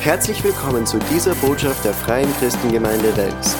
[0.00, 3.56] Herzlich willkommen zu dieser Botschaft der Freien Christengemeinde Wels.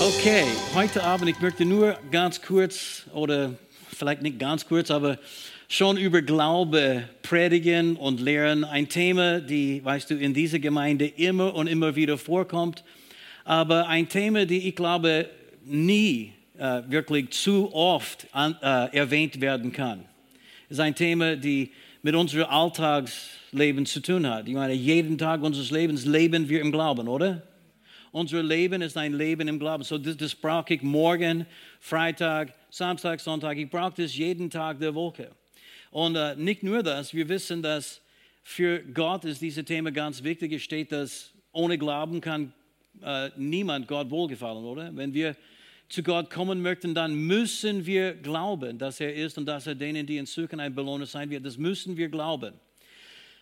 [0.00, 0.44] Okay,
[0.74, 3.54] heute Abend, ich möchte nur ganz kurz oder
[3.88, 5.18] vielleicht nicht ganz kurz, aber
[5.68, 8.64] schon über Glaube predigen und lehren.
[8.64, 12.84] Ein Thema, die, weißt du, in dieser Gemeinde immer und immer wieder vorkommt,
[13.44, 15.30] aber ein Thema, die ich glaube
[15.64, 20.04] nie äh, wirklich zu oft an, äh, erwähnt werden kann.
[20.68, 21.70] Es ist ein Thema, die
[22.02, 24.48] mit unserem Alltagsleben zu tun hat.
[24.48, 27.42] Ich meine, jeden Tag unseres Lebens leben wir im Glauben, oder?
[28.10, 29.84] Unser Leben ist ein Leben im Glauben.
[29.84, 31.46] So, das, das brauche ich morgen,
[31.80, 33.56] Freitag, Samstag, Sonntag.
[33.56, 35.30] Ich brauche das jeden Tag der Woche.
[35.90, 38.00] Und äh, nicht nur das, wir wissen, dass
[38.42, 40.52] für Gott ist dieses Thema ganz wichtig.
[40.52, 42.52] Es steht, dass ohne Glauben kann
[43.02, 44.94] äh, niemand Gott wohlgefallen, oder?
[44.94, 45.36] Wenn wir
[45.92, 50.06] zu Gott kommen möchten, dann müssen wir glauben, dass er ist und dass er denen,
[50.06, 51.44] die ihn suchen, ein Belohner sein wird.
[51.44, 52.54] Das müssen wir glauben.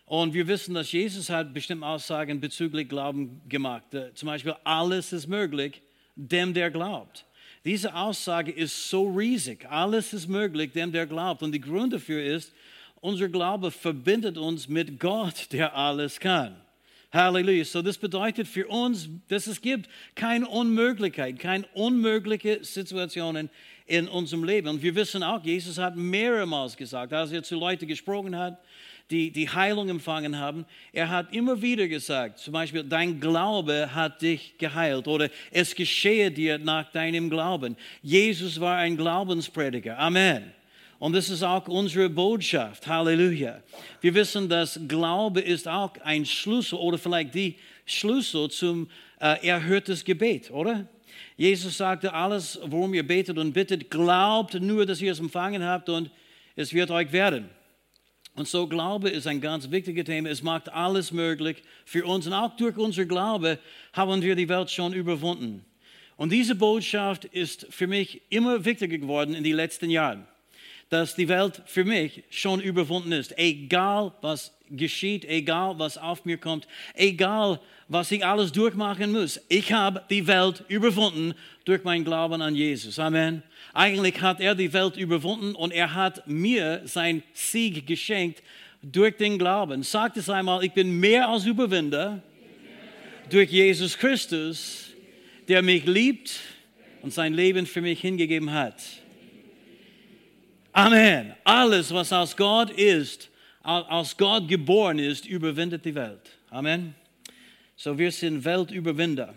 [0.05, 3.95] Und wir wissen, dass Jesus hat bestimmte Aussagen bezüglich Glauben gemacht.
[3.95, 5.81] Äh, zum Beispiel, alles ist möglich,
[6.17, 7.25] dem, der glaubt.
[7.65, 9.71] Diese Aussage ist so riesig.
[9.71, 11.45] Alles ist möglich, dem, der glaubt.
[11.45, 12.53] Und der Grund dafür ist,
[13.01, 16.60] unser Glaube verbindet uns mit Gott, der alles kann.
[17.13, 17.65] Halleluja.
[17.65, 23.51] So, das bedeutet für uns, dass es gibt keine Unmöglichkeit, keine unmögliche Situationen
[23.87, 24.69] in unserem Leben.
[24.69, 28.59] Und wir wissen auch, Jesus hat mehrmals gesagt, als er zu Leuten gesprochen hat,
[29.11, 34.23] die die Heilung empfangen haben, er hat immer wieder gesagt, zum Beispiel, dein Glaube hat
[34.23, 37.77] dich geheilt oder es geschehe dir nach deinem Glauben.
[38.03, 39.99] Jesus war ein Glaubensprediger.
[39.99, 40.60] Amen.
[41.01, 42.87] Und das ist auch unsere Botschaft.
[42.87, 43.63] Halleluja.
[44.03, 47.57] Wir wissen, dass Glaube ist auch ein Schlüssel oder vielleicht die
[47.87, 48.87] Schlüssel zum
[49.19, 50.87] äh, erhörtes Gebet, oder?
[51.39, 55.89] Jesus sagte, alles, worum ihr betet und bittet, glaubt nur, dass ihr es empfangen habt
[55.89, 56.11] und
[56.55, 57.49] es wird euch werden.
[58.35, 60.29] Und so Glaube ist ein ganz wichtiges Thema.
[60.29, 62.27] Es macht alles möglich für uns.
[62.27, 63.59] Und auch durch unser Glaube
[63.95, 65.65] haben wir die Welt schon überwunden.
[66.19, 70.27] Und diese Botschaft ist für mich immer wichtiger geworden in den letzten Jahren
[70.91, 73.39] dass die Welt für mich schon überwunden ist.
[73.39, 79.41] Egal was geschieht, egal was auf mir kommt, egal was ich alles durchmachen muss.
[79.49, 81.35] Ich habe die Welt überwunden
[81.65, 82.99] durch meinen Glauben an Jesus.
[82.99, 83.43] Amen.
[83.73, 88.43] Eigentlich hat er die Welt überwunden und er hat mir sein Sieg geschenkt
[88.83, 89.85] durch den Glauben.
[89.85, 92.21] Sagt es einmal, ich bin mehr als Überwinder
[93.29, 94.89] durch Jesus Christus,
[95.47, 96.33] der mich liebt
[97.03, 99.00] und sein Leben für mich hingegeben hat.
[100.81, 101.35] Amen.
[101.45, 103.29] Alles, was aus Gott ist,
[103.63, 106.39] aus Gott geboren ist, überwindet die Welt.
[106.49, 106.95] Amen.
[107.77, 109.35] So, wir sind Weltüberwinder.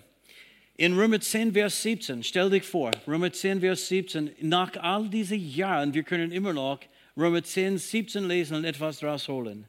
[0.77, 5.37] In Römer 10, Vers 17, stell dich vor, Römer 10, Vers 17, nach all diesen
[5.37, 6.79] Jahren, wir können immer noch
[7.17, 9.65] Römer 10, 17 lesen und etwas daraus holen.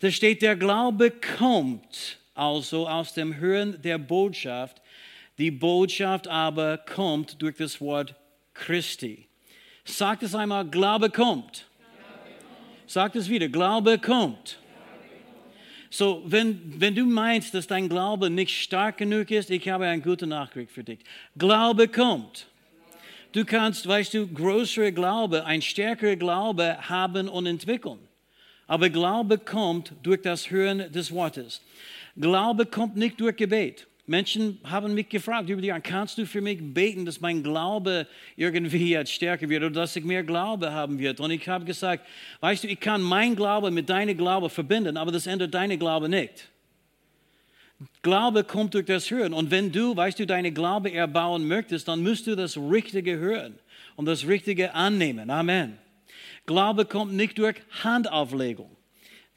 [0.00, 4.82] Da steht, der Glaube kommt also aus dem Hören der Botschaft,
[5.38, 8.14] die Botschaft aber kommt durch das Wort
[8.52, 9.27] Christi.
[9.88, 11.66] Sagt es einmal, Glaube kommt.
[12.86, 14.58] Sagt es wieder, Glaube kommt.
[15.90, 20.02] So, wenn, wenn du meinst, dass dein Glaube nicht stark genug ist, ich habe eine
[20.02, 20.98] gute Nachricht für dich.
[21.36, 22.46] Glaube kommt.
[23.32, 27.98] Du kannst, weißt du, größere Glaube, ein stärkerer Glaube haben und entwickeln.
[28.66, 31.62] Aber Glaube kommt durch das Hören des Wortes.
[32.16, 33.86] Glaube kommt nicht durch Gebet.
[34.08, 38.06] Menschen haben mich gefragt über die Jahre, kannst du für mich beten, dass mein Glaube
[38.36, 41.20] irgendwie jetzt stärker wird oder dass ich mehr Glaube haben wird?
[41.20, 42.06] Und ich habe gesagt,
[42.40, 46.08] weißt du, ich kann mein Glaube mit deinem Glaube verbinden, aber das ändert deine Glaube
[46.08, 46.48] nicht.
[48.02, 49.32] Glaube kommt durch das Hören.
[49.32, 53.58] Und wenn du, weißt du, deine Glaube erbauen möchtest, dann musst du das Richtige hören
[53.96, 55.28] und das Richtige annehmen.
[55.30, 55.76] Amen.
[56.46, 58.77] Glaube kommt nicht durch Handauflegung.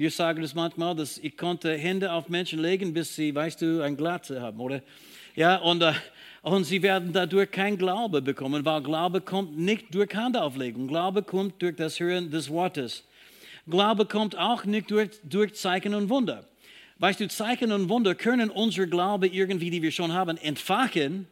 [0.02, 3.84] Wir sagen das manchmal, dass ich konnte Hände auf Menschen legen, bis sie, weißt du,
[3.84, 4.82] ein Glatze haben, oder?
[5.36, 5.94] Ja, und, äh,
[6.42, 10.88] und sie werden dadurch kein Glaube bekommen, weil Glaube kommt nicht durch Handauflegung.
[10.88, 13.04] Glaube kommt durch das Hören des Wortes.
[13.68, 16.48] Glaube kommt auch nicht durch, durch Zeichen und Wunder.
[16.98, 21.28] Weißt du, Zeichen und Wunder können unser Glaube irgendwie, die wir schon haben, entfachen,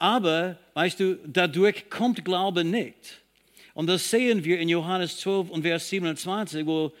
[0.00, 3.20] aber, weißt du, dadurch kommt Glaube nicht.
[3.72, 6.92] Und das sehen wir in Johannes 12 und Vers 27, wo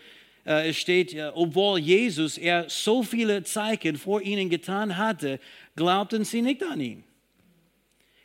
[0.46, 5.40] äh, es steht, obwohl Jesus er so viele Zeichen vor ihnen getan hatte,
[5.76, 7.04] glaubten sie nicht an ihn.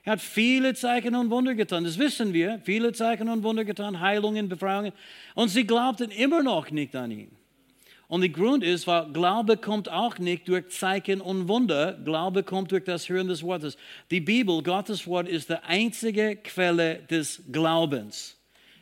[0.04, 4.00] Er hat viele Zeichen und Wunder getan, das wissen wir, viele Zeichen und Wunder getan,
[4.00, 4.94] Heilungen, Befreiungen,
[5.36, 7.32] und sie glaubten immer noch nicht an ihn.
[8.08, 12.72] Und der Grund ist, weil Glaube kommt auch nicht durch Zeichen und Wunder, Glaube kommt
[12.72, 13.78] durch das Hören des Wortes.
[14.10, 18.36] Die Bibel, Gottes Wort, ist die einzige Quelle des Glaubens.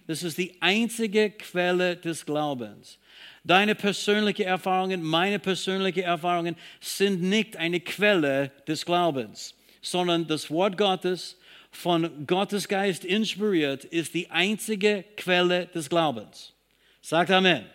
[0.07, 2.99] Das ist die einzige Quelle des Glaubens.
[3.47, 10.77] Deine persönlichen Erfahrungen, meine persönlichen Erfahrungen sind nicht eine Quelle des Glaubens, sondern das Wort
[10.77, 11.37] Gottes,
[11.71, 16.51] von Gottes Geist inspiriert, ist die einzige Quelle des Glaubens.
[17.01, 17.65] Sagt Amen.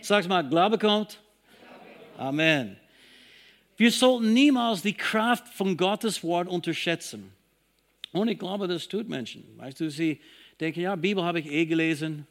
[0.00, 1.20] Sag mal, Glaube kommt.
[2.18, 2.76] Amen.
[3.76, 7.32] Wir sollten niemals die Kraft von Gottes Wort unterschätzen.
[8.10, 9.44] Und ich glaube, das tut Menschen.
[9.58, 10.20] Weißt du, sie
[10.58, 12.26] denken, ja, Bibel habe ich eh gelesen.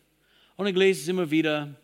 [0.58, 1.76] Und ich lese es immer wieder.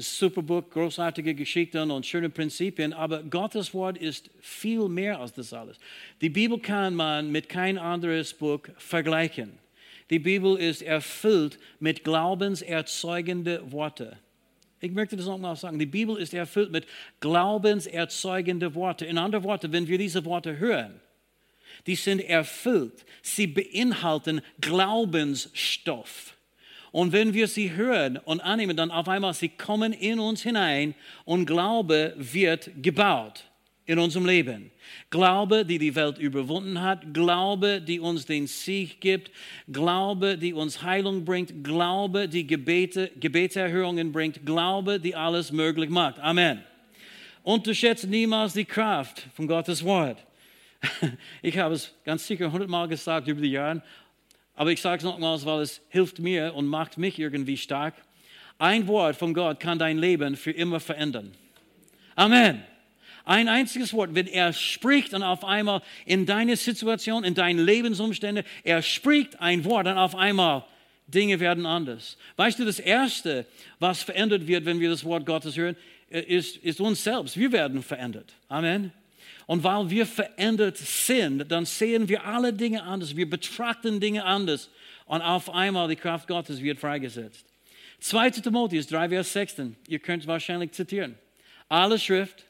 [0.00, 2.92] Super Buch, großartige Geschichten und schöne Prinzipien.
[2.92, 5.78] Aber Gottes Wort ist viel mehr als das alles.
[6.20, 9.58] Die Bibel kann man mit kein anderes Buch vergleichen.
[10.10, 14.16] Die Bibel ist erfüllt mit glaubenserzeugenden Worten.
[14.80, 15.78] Ich möchte das nochmal sagen.
[15.78, 16.86] Die Bibel ist erfüllt mit
[17.20, 19.04] glaubenserzeugenden Worten.
[19.04, 21.00] In anderen Worten, wenn wir diese Worte hören,
[21.86, 23.04] die sind erfüllt.
[23.22, 26.34] Sie beinhalten Glaubensstoff.
[26.92, 30.94] Und wenn wir sie hören und annehmen, dann auf einmal, sie kommen in uns hinein
[31.24, 33.44] und Glaube wird gebaut
[33.86, 34.70] in unserem Leben.
[35.10, 39.32] Glaube, die die Welt überwunden hat, Glaube, die uns den Sieg gibt,
[39.70, 46.20] Glaube, die uns Heilung bringt, Glaube, die Gebete, Gebetserhörungen bringt, Glaube, die alles möglich macht.
[46.20, 46.62] Amen.
[47.42, 50.24] Unterschätze niemals die Kraft von Gottes Wort.
[51.42, 53.82] Ich habe es ganz sicher hundertmal gesagt über die Jahre,
[54.60, 57.94] aber ich sage es nochmals, weil es hilft mir und macht mich irgendwie stark.
[58.58, 61.32] Ein Wort von Gott kann dein Leben für immer verändern.
[62.14, 62.62] Amen.
[63.24, 68.44] Ein einziges Wort, wenn er spricht und auf einmal in deine Situation, in deine Lebensumstände,
[68.62, 70.66] er spricht ein Wort und auf einmal
[71.06, 72.18] Dinge werden anders.
[72.36, 73.46] Weißt du, das Erste,
[73.78, 75.74] was verändert wird, wenn wir das Wort Gottes hören,
[76.10, 77.38] ist, ist uns selbst.
[77.38, 78.34] Wir werden verändert.
[78.50, 78.92] Amen.
[79.50, 83.16] Und weil wir verändert sind, dann sehen wir alle Dinge anders.
[83.16, 84.70] Wir betrachten Dinge anders.
[85.06, 87.44] Und auf einmal die Kraft Gottes wird freigesetzt.
[87.98, 88.30] 2.
[88.30, 89.74] Timotheus 3, Vers 16.
[89.88, 91.16] Ihr könnt es wahrscheinlich zitieren.
[91.68, 92.44] Alle Schrift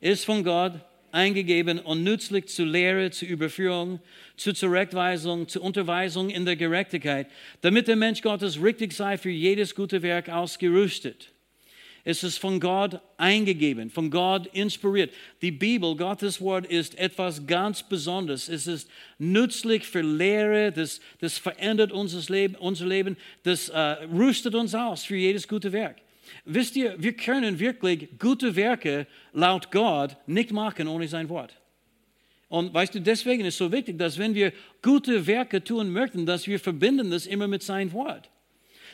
[0.00, 0.80] ist von Gott
[1.12, 4.00] eingegeben und nützlich zur Lehre, zur Überführung,
[4.38, 7.26] zur Zurechtweisung, zur Unterweisung in der Gerechtigkeit,
[7.60, 11.34] damit der Mensch Gottes richtig sei für jedes gute Werk ausgerüstet.
[12.04, 15.12] Es ist von Gott eingegeben, von Gott inspiriert.
[15.42, 18.48] Die Bibel, Gottes Wort, ist etwas ganz Besonderes.
[18.48, 24.54] Es ist nützlich für Lehre, das, das verändert unser Leben, unser Leben das äh, rüstet
[24.54, 25.96] uns aus für jedes gute Werk.
[26.44, 31.54] Wisst ihr, wir können wirklich gute Werke laut Gott nicht machen ohne sein Wort.
[32.48, 34.52] Und weißt du, deswegen ist es so wichtig, dass wenn wir
[34.82, 38.28] gute Werke tun möchten, dass wir verbinden das immer mit seinem Wort.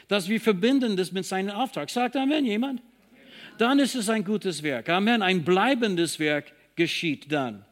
[0.08, 1.88] Dass wir verbinden das mit seinem Auftrag.
[1.88, 2.82] Sagt Amen jemand?
[3.58, 4.88] Dann ist es ein gutes Werk.
[4.88, 5.22] Amen.
[5.22, 7.64] Ein bleibendes Werk geschieht dann.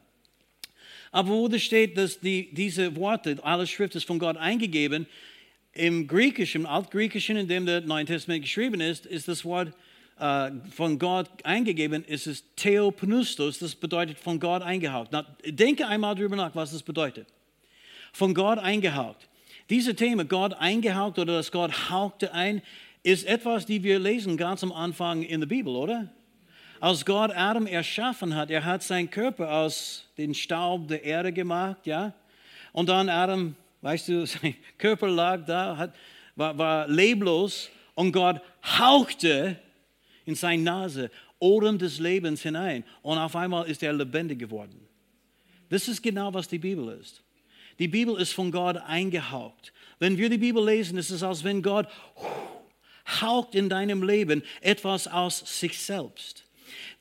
[1.11, 5.07] Aber wo steht, dass die, diese Worte, alle Schrift ist von Gott eingegeben,
[5.71, 9.73] im Griechischen, im Altgriechischen, in dem der Neue Testament geschrieben ist, ist das Wort
[10.19, 15.09] äh, von Gott eingegeben, ist es Theopneustos, das bedeutet von Gott eingehaucht.
[15.11, 17.27] Na, denke einmal darüber nach, was das bedeutet.
[18.13, 19.27] Von Gott eingehaucht.
[19.69, 22.61] Diese Thema, Gott eingehaucht oder dass Gott hauchte ein,
[23.05, 26.09] ist etwas, die wir lesen ganz am Anfang in der Bibel, oder?
[26.79, 31.85] Als Gott Adam erschaffen hat, er hat seinen Körper aus dem Staub der Erde gemacht,
[31.85, 32.15] ja?
[32.73, 35.93] Und dann Adam, weißt du, sein Körper lag da, hat,
[36.35, 39.55] war, war leblos und Gott hauchte
[40.25, 44.79] in seine Nase Odem des Lebens hinein und auf einmal ist er lebendig geworden.
[45.69, 47.21] Das ist genau, was die Bibel ist.
[47.77, 49.73] Die Bibel ist von Gott eingehaucht.
[49.99, 51.87] Wenn wir die Bibel lesen, ist es, als wenn Gott
[53.21, 56.45] haucht in deinem Leben etwas aus sich selbst.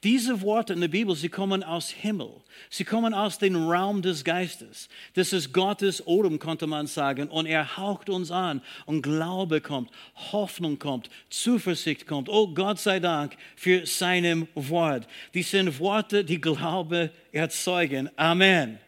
[0.02, 2.30] Diese Worte in der Bibel, sie kommen aus Himmel.
[2.68, 4.90] Sie kommen aus dem Raum des Geistes.
[5.14, 7.28] Das ist Gottes Odem, konnte man sagen.
[7.28, 9.90] Und er haucht uns an und Glaube kommt,
[10.32, 12.28] Hoffnung kommt, Zuversicht kommt.
[12.28, 15.06] Oh Gott sei Dank für seinem Wort.
[15.32, 18.10] Die sind Worte, die Glaube erzeugen.
[18.16, 18.78] Amen.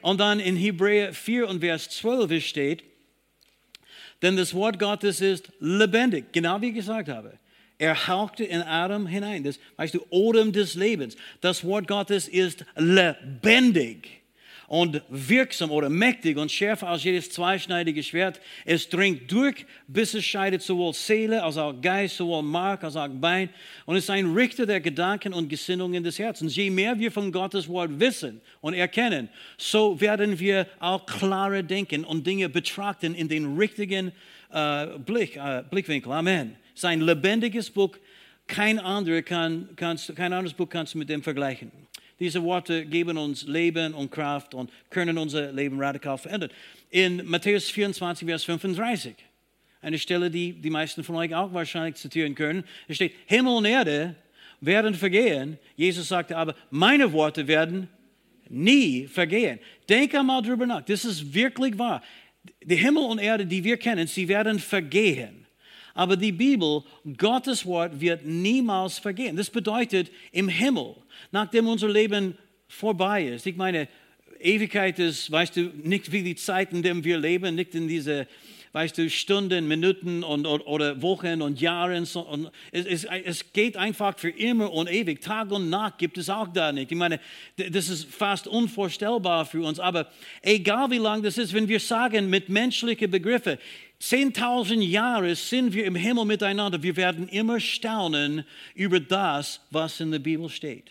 [0.00, 2.84] Und dann in Hebräer 4 und Vers 12 steht,
[4.22, 7.38] denn das Wort Gottes ist lebendig, genau wie ich gesagt habe.
[7.78, 9.44] Er hauchte in Adam hinein.
[9.44, 11.16] Das, weißt du, Odem des Lebens.
[11.42, 14.22] Das Wort Gottes ist lebendig
[14.68, 18.40] und wirksam oder mächtig und schärfer als jedes zweischneidige Schwert.
[18.64, 23.08] Es dringt durch, bis es scheidet sowohl Seele als auch Geist, sowohl Mark als auch
[23.08, 23.48] Bein
[23.84, 26.56] und ist ein Richter der Gedanken und Gesinnungen des Herzens.
[26.56, 32.04] Je mehr wir von Gottes Wort wissen und erkennen, so werden wir auch klarer denken
[32.04, 34.12] und Dinge betrachten in den richtigen
[34.52, 36.12] äh, Blick, äh, Blickwinkel.
[36.12, 36.56] Amen.
[36.74, 37.96] Sein lebendiges Buch,
[38.46, 41.70] kein, andere kann, kannst, kein anderes Buch kannst du mit dem vergleichen.
[42.18, 46.50] Diese Worte geben uns Leben und Kraft und können unser Leben radikal verändern.
[46.90, 49.14] In Matthäus 24, Vers 35,
[49.82, 52.64] Eine Stelle, die die meisten von euch auch wahrscheinlich zitieren können.
[52.88, 54.14] Es steht, Himmel und Erde
[54.60, 55.58] werden vergehen.
[55.76, 57.88] Jesus sagte aber, meine Worte werden
[58.48, 59.58] nie vergehen.
[59.88, 60.82] Denke mal drüber nach.
[60.82, 62.02] Das ist wirklich wahr.
[62.62, 65.45] Die Himmel und Erde, die wir kennen, sie werden vergehen.
[65.96, 66.84] Aber die Bibel,
[67.16, 69.34] Gottes Wort, wird niemals vergehen.
[69.34, 70.94] Das bedeutet, im Himmel,
[71.32, 72.36] nachdem unser Leben
[72.68, 73.88] vorbei ist, ich meine,
[74.38, 78.28] Ewigkeit ist, weißt du, nicht wie die Zeit, in der wir leben, nicht in diese
[78.76, 81.96] weißt du, Stunden, Minuten und, oder Wochen und Jahre.
[81.96, 85.22] Und es, es, es geht einfach für immer und ewig.
[85.22, 86.92] Tag und Nacht gibt es auch da nicht.
[86.92, 87.18] Ich meine,
[87.56, 89.80] das ist fast unvorstellbar für uns.
[89.80, 90.10] Aber
[90.42, 93.56] egal wie lang das ist, wenn wir sagen mit menschlichen Begriffen,
[94.02, 96.82] 10.000 Jahre sind wir im Himmel miteinander.
[96.82, 100.90] Wir werden immer staunen über das, was in der Bibel steht.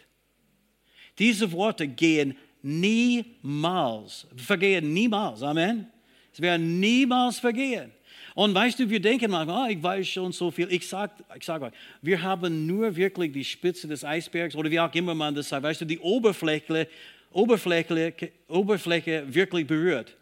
[1.20, 5.44] Diese Worte gehen niemals, vergehen niemals.
[5.44, 5.92] Amen.
[6.36, 7.92] Es werden niemals vergehen.
[8.34, 10.70] Und weißt du, wir denken manchmal, oh, ich weiß schon so viel.
[10.70, 14.77] Ich sage ich sag euch, wir haben nur wirklich die Spitze des Eisbergs oder wie
[14.77, 15.63] auch immer man das sagt.
[15.63, 16.89] Weißt du, die Oberfläche,
[17.32, 20.13] Oberfläche, Oberfläche wirklich berührt.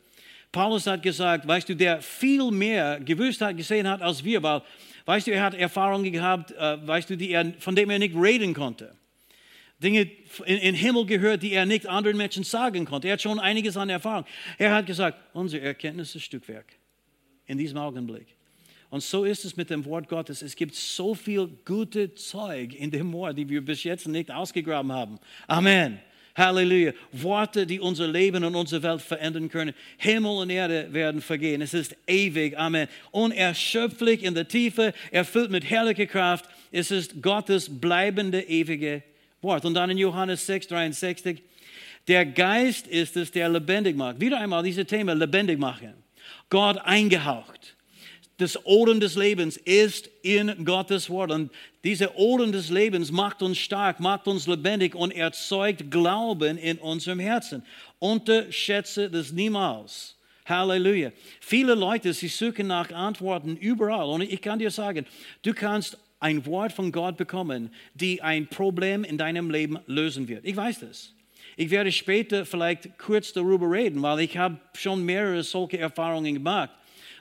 [0.52, 4.62] Paulus hat gesagt, weißt du, der viel mehr gewusst hat, gesehen hat als wir, weil,
[5.06, 8.16] weißt du, er hat Erfahrungen gehabt, äh, weißt du, die er, von denen er nicht
[8.16, 8.94] reden konnte.
[9.84, 10.10] Dinge
[10.46, 13.08] in, in Himmel gehört, die er nicht anderen Menschen sagen konnte.
[13.08, 14.26] Er hat schon einiges an Erfahrung.
[14.58, 16.66] Er hat gesagt, unsere Erkenntnis ist Stückwerk
[17.46, 18.28] in diesem Augenblick.
[18.90, 20.42] Und so ist es mit dem Wort Gottes.
[20.42, 24.92] Es gibt so viel gute Zeug in dem Wort, die wir bis jetzt nicht ausgegraben
[24.92, 25.20] haben.
[25.48, 26.00] Amen.
[26.36, 26.94] Halleluja.
[27.12, 29.74] Worte, die unser Leben und unsere Welt verändern können.
[29.98, 31.62] Himmel und Erde werden vergehen.
[31.62, 32.58] Es ist ewig.
[32.58, 32.88] Amen.
[33.12, 36.50] Unerschöpflich in der Tiefe, erfüllt mit herrlicher Kraft.
[36.72, 39.04] Es ist Gottes bleibende, ewige
[39.44, 39.66] Wort.
[39.66, 41.42] Und dann in Johannes 6, 63,
[42.08, 44.20] der Geist ist es, der lebendig macht.
[44.20, 45.94] Wieder einmal dieses Thema lebendig machen.
[46.50, 47.76] Gott eingehaucht.
[48.38, 51.32] Das Odem des Lebens ist in Gottes Wort.
[51.32, 51.52] Und
[51.84, 57.20] diese Odem des Lebens macht uns stark, macht uns lebendig und erzeugt Glauben in unserem
[57.20, 57.64] Herzen.
[58.00, 60.16] Unterschätze das niemals.
[60.46, 61.12] Halleluja.
[61.40, 64.10] Viele Leute, sie suchen nach Antworten überall.
[64.10, 65.06] Und ich kann dir sagen,
[65.44, 70.46] du kannst ein Wort von Gott bekommen, die ein Problem in deinem Leben lösen wird.
[70.46, 71.14] Ich weiß das.
[71.58, 76.70] Ich werde später vielleicht kurz darüber reden, weil ich habe schon mehrere solche Erfahrungen gemacht.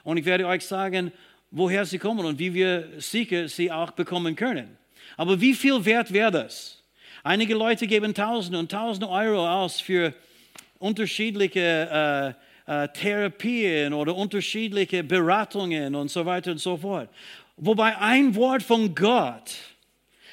[0.05, 1.11] Und ich werde euch sagen,
[1.51, 4.77] woher sie kommen und wie wir sicher sie auch bekommen können.
[5.17, 6.81] Aber wie viel wert wäre das?
[7.23, 10.13] Einige Leute geben Tausende und Tausende Euro aus für
[10.79, 12.35] unterschiedliche
[12.67, 17.09] äh, äh, Therapien oder unterschiedliche Beratungen und so weiter und so fort.
[17.57, 19.55] Wobei ein Wort von Gott,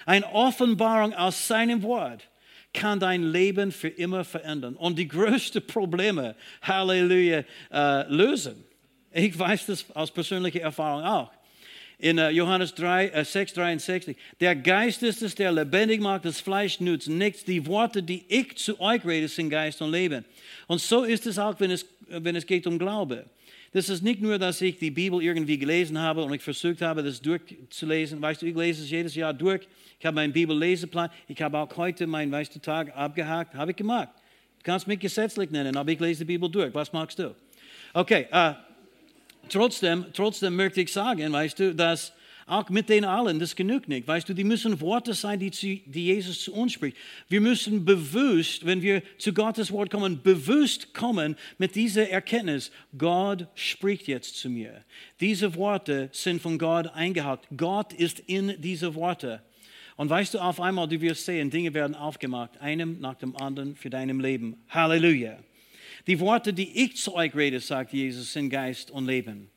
[0.06, 2.28] eine Offenbarung aus seinem Wort,
[2.72, 8.64] kann dein Leben für immer verändern und die größten Probleme, Halleluja, äh, lösen.
[9.12, 11.30] Ich weiß das aus persönlicher Erfahrung auch.
[11.98, 16.40] In uh, Johannes 3, uh, 6, 63, der Geist ist es, der lebendig macht, das
[16.40, 17.44] Fleisch nützt nichts.
[17.44, 20.24] Die Worte, die ich zu euch rede, sind Geist und Leben.
[20.66, 23.26] Und so ist es auch, wenn es, wenn es geht um Glaube.
[23.72, 27.04] Das ist nicht nur, dass ich die Bibel irgendwie gelesen habe und ich versucht habe,
[27.04, 28.20] das durchzulesen.
[28.20, 29.68] Weißt du, ich lese es jedes Jahr durch.
[29.98, 31.08] Ich habe meinen Bibelleseplan.
[31.28, 33.54] Ich habe auch heute meinen du, Tag abgehakt.
[33.54, 34.08] Habe ich gemacht.
[34.58, 36.74] Du kannst mich gesetzlich nennen, aber ich lese die Bibel durch.
[36.74, 37.34] Was magst du?
[37.94, 38.54] Okay, uh,
[39.48, 42.12] trotzdem, trotzdem möchte ich sagen, weißt du, dass
[42.50, 44.08] auch mit den allen, das genügt nicht.
[44.08, 46.96] Weißt du, die müssen Worte sein, die, zu, die Jesus zu uns spricht.
[47.28, 53.46] Wir müssen bewusst, wenn wir zu Gottes Wort kommen, bewusst kommen mit dieser Erkenntnis, Gott
[53.54, 54.84] spricht jetzt zu mir.
[55.20, 57.46] Diese Worte sind von Gott eingehakt.
[57.56, 59.42] Gott ist in diese Worte.
[59.96, 63.76] Und weißt du, auf einmal, du wirst sehen, Dinge werden aufgemacht, einem nach dem anderen
[63.76, 64.56] für deinem Leben.
[64.70, 65.38] Halleluja.
[66.06, 69.50] Die Worte, die ich zu euch rede, sagt Jesus, sind Geist und Leben.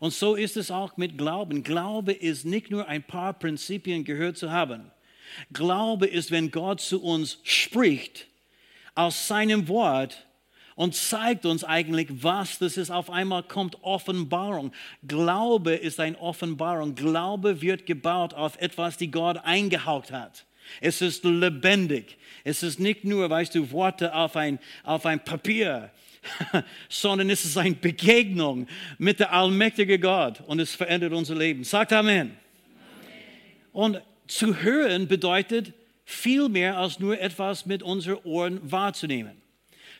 [0.00, 1.62] Und so ist es auch mit Glauben.
[1.62, 4.90] Glaube ist nicht nur ein paar Prinzipien gehört zu haben.
[5.52, 8.26] Glaube ist, wenn Gott zu uns spricht
[8.94, 10.26] aus seinem Wort
[10.74, 12.90] und zeigt uns eigentlich, was das ist.
[12.90, 14.72] Auf einmal kommt Offenbarung.
[15.06, 16.94] Glaube ist eine Offenbarung.
[16.94, 20.46] Glaube wird gebaut auf etwas, die Gott eingehaucht hat.
[20.80, 22.16] Es ist lebendig.
[22.42, 25.90] Es ist nicht nur, weißt du, Worte auf ein, auf ein Papier.
[26.88, 28.66] sondern es ist eine Begegnung
[28.98, 31.64] mit der allmächtigen Gott und es verändert unser Leben.
[31.64, 32.20] Sagt Amen.
[32.20, 32.36] Amen.
[33.72, 35.72] Und zu hören bedeutet
[36.04, 39.40] viel mehr als nur etwas mit unseren Ohren wahrzunehmen.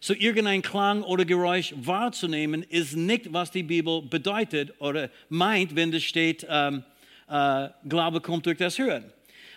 [0.00, 5.93] So irgendein Klang oder Geräusch wahrzunehmen ist nicht, was die Bibel bedeutet oder meint, wenn
[5.93, 6.85] es steht, ähm,
[7.29, 9.05] äh, Glaube kommt durch das Hören.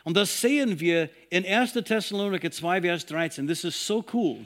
[0.03, 1.73] Und das sehen wir in 1.
[1.73, 3.47] Thessaloniker 2, Vers 13.
[3.47, 4.45] Das ist so cool.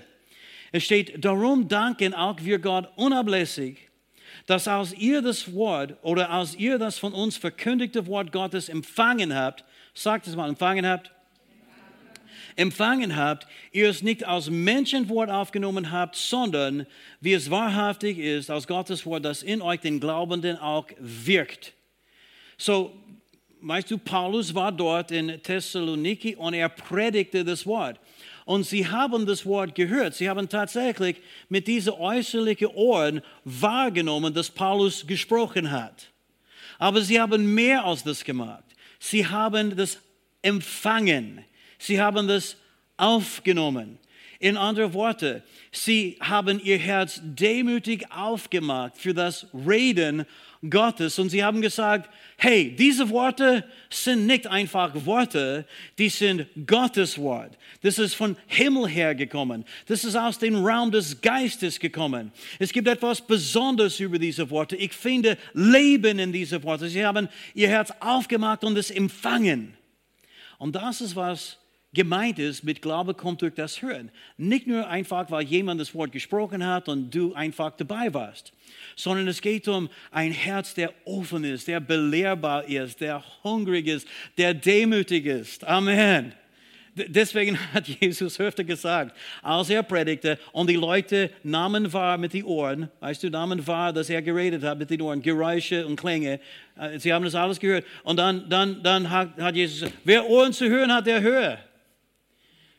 [0.72, 3.90] Es steht, darum danken auch wir Gott unablässig,
[4.46, 9.34] dass als ihr das Wort oder als ihr das von uns verkündigte Wort Gottes empfangen
[9.34, 11.12] habt, sagt es mal, empfangen habt,
[12.56, 16.88] empfangen habt, ihr es nicht als Menschenwort aufgenommen habt, sondern
[17.22, 21.74] wie es wahrhaftig ist, als Gottes Wort, das in euch den Glaubenden auch wirkt.
[22.58, 22.94] So,
[23.62, 28.00] weißt du, Paulus war dort in Thessaloniki und er predigte das Wort.
[28.48, 30.16] Und sie haben das Wort gehört.
[30.16, 31.18] Sie haben tatsächlich
[31.50, 36.14] mit diesen äußerlichen Ohren wahrgenommen, dass Paulus gesprochen hat.
[36.80, 38.64] Aber sie haben mehr als das gemacht.
[39.00, 40.00] Sie haben das
[40.42, 41.44] empfangen.
[41.78, 42.56] Sie haben das
[42.96, 44.00] aufgenommen.
[44.40, 50.26] In anderen Worten, sie haben ihr Herz demütig aufgemacht für das Reden
[50.68, 55.66] Gottes und sie haben gesagt, hey, diese Worte sind nicht einfach Worte,
[55.98, 57.58] die sind Gottes Wort.
[57.82, 59.66] Das ist von Himmel her gekommen.
[59.86, 62.32] Das ist aus dem Raum des Geistes gekommen.
[62.60, 64.76] Es gibt etwas Besonderes über diese Worte.
[64.76, 66.90] Ich finde Leben in diese Worte.
[66.90, 69.76] Sie haben ihr Herz aufgemacht und es empfangen.
[70.58, 71.58] Und das ist was
[71.94, 74.12] gemeint ist mit Glaube kommt durch das Hören.
[74.38, 78.54] Nicht nur einfach, weil jemand das Wort gesprochen hat und du einfach dabei warst,
[78.96, 84.08] sondern es geht um ein Herz, der offen ist, der belehrbar ist, der hungrig ist,
[84.38, 85.64] der demütig ist.
[85.64, 86.34] Amen.
[87.06, 92.44] Deswegen hat Jesus öfter gesagt, als er predigte und die Leute nahmen wahr mit den
[92.44, 96.40] Ohren, weißt du, nahmen wahr, dass er geredet hat mit den Ohren, Geräusche und Klänge,
[96.78, 97.86] äh, sie haben das alles gehört.
[98.04, 101.60] Und dann, dann, dann hat, Jesus gesagt, wer Ohren zu hören hat, der höre.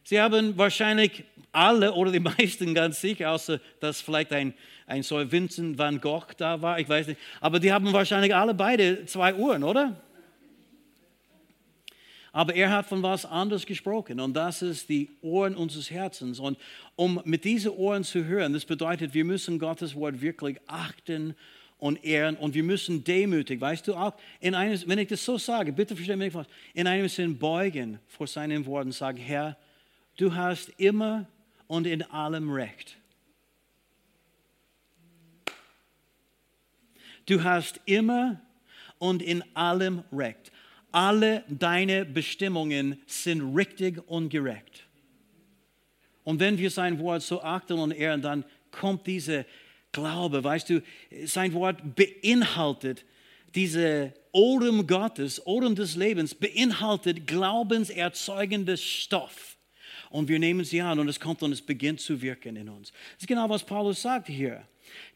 [0.08, 1.22] Sie haben wahrscheinlich
[1.52, 4.54] alle oder die meisten ganz sicher, außer dass vielleicht ein,
[4.86, 8.54] ein so Vincent van Gogh da war, ich weiß nicht, aber die haben wahrscheinlich alle
[8.54, 10.00] beide zwei Ohren, oder?
[12.32, 16.40] Aber er hat von was anderes gesprochen und das ist die Ohren unseres Herzens.
[16.40, 16.56] Und
[16.96, 21.34] um mit diesen Ohren zu hören, das bedeutet, wir müssen Gottes Wort wirklich achten
[21.76, 25.36] und ehren und wir müssen demütig, weißt du auch, in einem, wenn ich das so
[25.36, 29.58] sage, bitte verstehe mich was, in einem Sinn beugen vor seinen Worten, sagen, Herr,
[30.18, 31.26] du hast immer
[31.66, 32.98] und in allem Recht.
[37.24, 38.40] Du hast immer
[38.98, 40.52] und in allem Recht.
[40.92, 44.86] Alle deine Bestimmungen sind richtig und gerecht.
[46.24, 49.44] Und wenn wir sein Wort so achten und ehren, dann kommt dieser
[49.92, 50.82] Glaube, weißt du,
[51.24, 53.04] sein Wort beinhaltet
[53.54, 59.57] diese Odem Gottes, Odem des Lebens, beinhaltet glaubenserzeugendes Stoff
[60.10, 62.90] und wir nehmen sie an und es kommt und es beginnt zu wirken in uns.
[62.90, 64.64] Das ist genau, was Paulus sagt hier.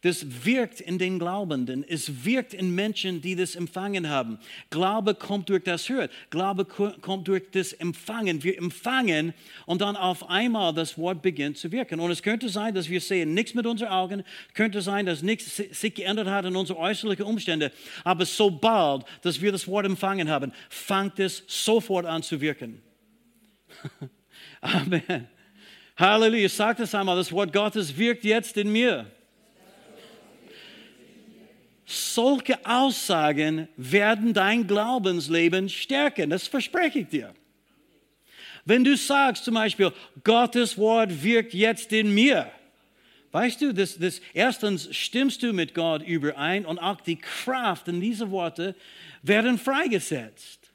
[0.03, 1.85] Das wirkt in den Glaubenden.
[1.89, 4.39] Es wirkt in Menschen, die das empfangen haben.
[4.71, 6.09] Glaube kommt durch das Hören.
[6.31, 8.43] Glaube kommt durch das Empfangen.
[8.43, 9.33] Wir empfangen
[9.67, 12.01] und dann auf einmal das Wort beginnt zu wirken.
[12.01, 14.25] Und es könnte sein, dass wir sehen nichts mit unseren Augen.
[14.55, 17.71] Könnte sein, dass nichts sich geändert hat in unseren äußerlichen Umständen.
[18.05, 22.83] Aber sobald, dass wir das Wort empfangen haben, fängt es sofort an zu wirken.
[24.63, 25.29] Amen.
[25.97, 26.49] Halleluja.
[26.49, 29.11] Sagt es einmal, das Wort Gottes wirkt jetzt in mir.
[31.85, 36.31] Solche Aussagen werden dein Glaubensleben stärken.
[36.31, 37.35] Das verspreche ich dir.
[38.65, 42.51] Wenn du sagst zum Beispiel, Gottes Wort wirkt jetzt in mir,
[43.33, 48.01] weißt du, das, das, erstens stimmst du mit Gott überein und auch die Kraft in
[48.01, 48.77] diese Worte
[49.23, 50.71] werden freigesetzt.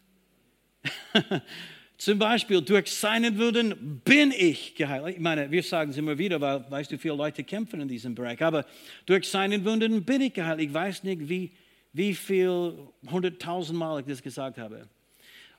[1.97, 5.15] Zum Beispiel, durch seinen Willen bin ich geheilt.
[5.15, 8.13] Ich meine, wir sagen es immer wieder, weil, weißt du, viele Leute kämpfen in diesem
[8.13, 8.41] Bereich.
[8.43, 8.65] Aber
[9.07, 10.61] durch seinen Willen bin ich geheilt.
[10.61, 11.51] Ich weiß nicht, wie,
[11.93, 12.73] wie viel,
[13.09, 14.87] hunderttausend Mal ich das gesagt habe.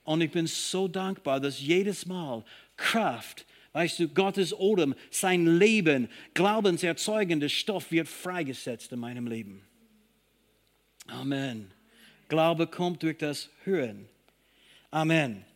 [0.04, 2.44] Und ich bin so dankbar, dass jedes Mal
[2.76, 9.62] Kraft, weißt du, Gottes Odem, sein Leben, glaubenserzeugender Stoff wird freigesetzt in meinem Leben.
[11.08, 11.72] Amen.
[12.28, 14.08] Glaube kommt durch das Hören.
[14.92, 15.47] Amen.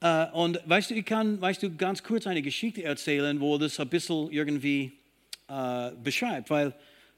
[0.00, 3.80] Äh, und weißt du, ich kann, weißt du, ganz kurz eine Geschichte erzählen, wo das
[3.80, 4.92] ein bisschen irgendwie
[5.48, 6.74] äh, beschreibt, weil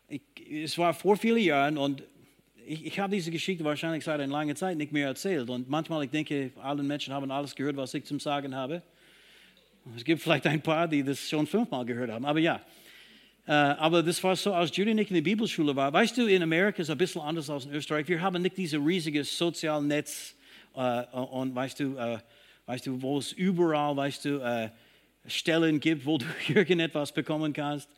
[0.09, 2.03] ich, es war vor vielen Jahren und
[2.67, 5.49] ich, ich habe diese Geschichte wahrscheinlich seit einer langen Zeit nicht mehr erzählt.
[5.49, 8.83] Und manchmal, ich denke, alle Menschen haben alles gehört, was ich zum Sagen habe.
[9.97, 12.61] Es gibt vielleicht ein paar, die das schon fünfmal gehört haben, aber ja.
[13.47, 15.91] Äh, aber das war so, als Judy nicht in der Bibelschule war.
[15.91, 18.07] Weißt du, in Amerika ist es ein bisschen anders als in Österreich.
[18.07, 20.35] Wir haben nicht dieses riesige Sozialnetz
[20.77, 22.19] äh, und, weißt du, äh,
[22.69, 24.69] weißt du, wo es überall, weißt du, äh,
[25.27, 27.89] Stellen gibt, wo du irgendetwas bekommen kannst.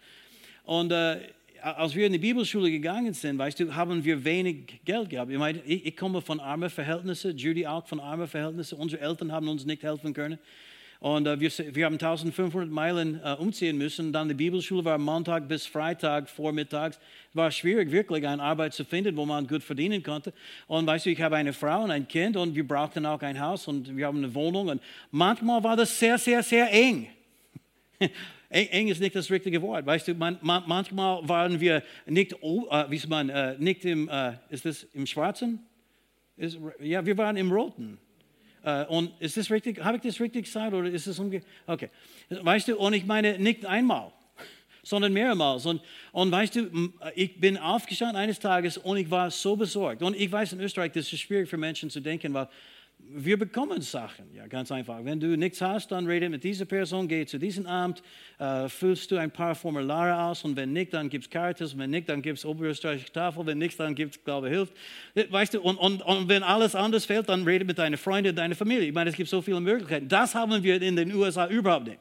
[0.63, 1.19] Und äh,
[1.61, 5.31] als wir in die Bibelschule gegangen sind, weißt du, haben wir wenig Geld gehabt.
[5.31, 8.79] Ich, meine, ich, komme von armen Verhältnissen, Judy auch von armen Verhältnissen.
[8.79, 10.39] Unsere Eltern haben uns nicht helfen können.
[11.01, 14.13] Und äh, wir, wir haben 1500 Meilen äh, umziehen müssen.
[14.13, 17.01] Dann die Bibelschule war Montag bis Freitag vormittags.
[17.33, 20.35] War schwierig, wirklich eine Arbeit zu finden, wo man gut verdienen konnte.
[20.67, 23.41] Und weißt du, ich habe eine Frau und ein Kind und wir brauchten auch ein
[23.41, 24.69] Haus und wir haben eine Wohnung.
[24.69, 27.09] Und manchmal war das sehr, sehr, sehr eng.
[28.51, 29.87] eng ist nicht das richtige Wort.
[29.87, 34.35] Weißt du, man, man, manchmal waren wir nicht, äh, wie man, äh, nicht im, äh,
[34.51, 35.61] ist das im Schwarzen?
[36.37, 37.97] Ist, ja, wir waren im Roten.
[38.63, 39.83] Uh, und ist das richtig?
[39.83, 41.51] Habe ich das richtig gesagt oder ist es umgekehrt?
[41.67, 41.89] Okay.
[42.29, 44.13] Weißt du, und ich meine nicht einmal,
[44.83, 45.65] sondern mehrmals.
[45.65, 45.81] Und,
[46.13, 50.03] und weißt du, ich bin aufgestanden eines Tages und ich war so besorgt.
[50.03, 52.49] Und ich weiß in Österreich, das ist schwierig für Menschen zu denken, weil
[53.09, 55.05] wir bekommen Sachen, ja, ganz einfach.
[55.05, 58.03] Wenn du nichts hast, dann rede mit dieser Person, geh zu diesem Amt,
[58.39, 61.91] äh, füllst du ein paar Formulare aus und wenn nicht, dann gibt es Caritas, wenn
[61.91, 64.75] nicht, dann gibt es Oberösterreichische Tafel, wenn nicht, dann gibt es Glaube hilft.
[65.15, 68.55] Weißt du, und, und, und wenn alles anders fehlt, dann rede mit deinen Freunden, deiner
[68.55, 68.89] Familie.
[68.89, 70.09] Ich meine, es gibt so viele Möglichkeiten.
[70.09, 72.01] Das haben wir in den USA überhaupt nicht.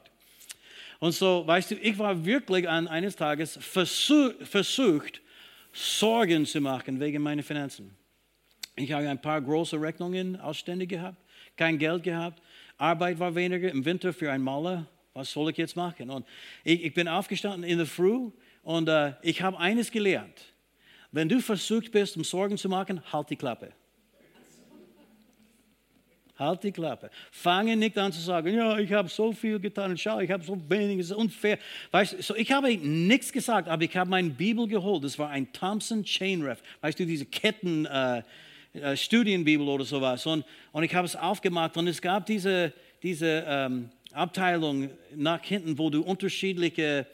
[1.00, 5.20] Und so, weißt du, ich war wirklich an eines Tages versuch, versucht,
[5.72, 7.99] Sorgen zu machen wegen meiner Finanzen.
[8.80, 11.18] Ich habe ein paar große Rechnungen ausständig gehabt,
[11.54, 12.40] kein Geld gehabt,
[12.78, 16.08] Arbeit war weniger, im Winter für einen Maler, was soll ich jetzt machen?
[16.08, 16.26] Und
[16.64, 18.30] ich, ich bin aufgestanden in der Früh
[18.62, 20.54] und äh, ich habe eines gelernt.
[21.12, 23.72] Wenn du versucht bist, um Sorgen zu machen, halt die Klappe.
[26.38, 27.10] Halt die Klappe.
[27.30, 30.58] Fange nicht an zu sagen, ja, ich habe so viel getan, schau, ich habe so
[30.70, 31.58] wenig, es ist unfair.
[31.90, 35.04] Weißt so, ich habe nichts gesagt, aber ich habe meine Bibel geholt.
[35.04, 36.62] Das war ein Thompson Chain Ref.
[36.80, 38.22] Weißt du, diese Ketten, äh,
[38.72, 40.26] äh, Studienbibel oder sowas.
[40.26, 45.78] Und, und ich habe es aufgemacht und es gab diese, diese ähm, Abteilung nach hinten,
[45.78, 47.06] wo du unterschiedliche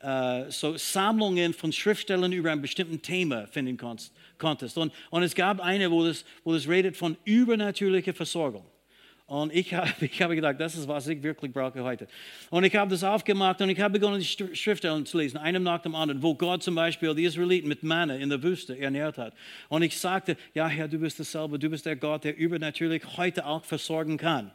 [0.00, 3.76] äh, so Sammlungen von Schriftstellen über ein bestimmtes Thema finden
[4.38, 4.78] konntest.
[4.78, 8.64] Und, und es gab eine, wo das, wo das redet von übernatürlicher Versorgung.
[9.28, 12.08] Und ich habe ich hab gedacht, das ist, was ich wirklich brauche heute.
[12.50, 15.82] Und ich habe das aufgemacht und ich habe begonnen, die Schriftstellen zu lesen, einem nach
[15.82, 19.34] dem anderen, wo Gott zum Beispiel die Israeliten mit Manna in der Wüste ernährt hat.
[19.68, 23.46] Und ich sagte, ja Herr, du bist dasselbe, du bist der Gott, der übernatürlich heute
[23.46, 24.50] auch versorgen kann.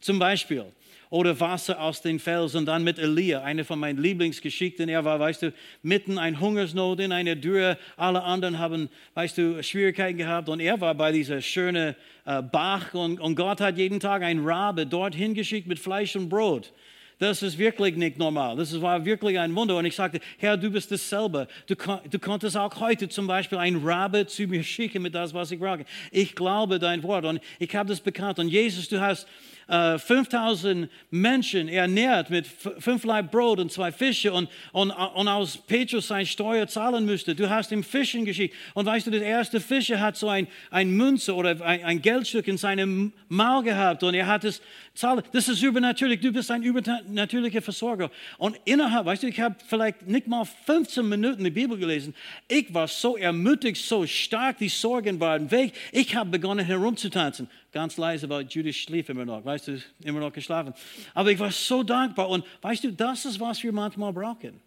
[0.00, 0.66] Zum Beispiel,
[1.12, 2.64] oder Wasser aus den Felsen.
[2.64, 4.88] Dann mit Elia, eine von meinen Lieblingsgeschichten.
[4.88, 7.76] Er war, weißt du, mitten ein Hungersnot in einer Dürre.
[7.98, 10.48] Alle anderen haben, weißt du, Schwierigkeiten gehabt.
[10.48, 11.94] Und er war bei dieser schönen
[12.24, 12.94] äh, Bach.
[12.94, 16.72] Und, und Gott hat jeden Tag einen Rabe dorthin geschickt mit Fleisch und Brot.
[17.18, 18.56] Das ist wirklich nicht normal.
[18.56, 19.76] Das war wirklich ein Wunder.
[19.76, 21.46] Und ich sagte, Herr, du bist dasselbe.
[21.66, 21.74] Du,
[22.10, 25.60] du konntest auch heute zum Beispiel ein Rabe zu mir schicken mit das, was ich
[25.60, 25.84] brauche.
[26.10, 28.38] Ich glaube dein Wort und ich habe das bekannt.
[28.38, 29.28] Und Jesus, du hast
[29.72, 35.56] 5000 äh, Menschen ernährt mit fünf Leib Brot und zwei Fische und, und, und aus
[35.56, 37.34] Petrus sein Steuer zahlen müsste.
[37.34, 38.54] Du hast ihm Fischen geschickt.
[38.74, 42.48] Und weißt du, der erste Fischer hat so ein, ein Münze oder ein, ein Geldstück
[42.48, 44.60] in seinem Maul gehabt und er hat es
[44.94, 45.22] zahlen.
[45.32, 46.20] Das ist übernatürlich.
[46.20, 48.10] Du bist ein übernatürlicher Versorger.
[48.36, 52.14] Und innerhalb, weißt du, ich habe vielleicht nicht mal 15 Minuten die Bibel gelesen.
[52.46, 55.72] Ich war so ermutigt, so stark, die Sorgen waren weg.
[55.92, 60.32] Ich habe begonnen herumzutanzen ganz leise, weil Judith schlief immer noch, weißt du, immer noch
[60.32, 60.74] geschlafen.
[61.14, 64.60] Aber ich war so dankbar und weißt du, das ist, was wir manchmal brauchen.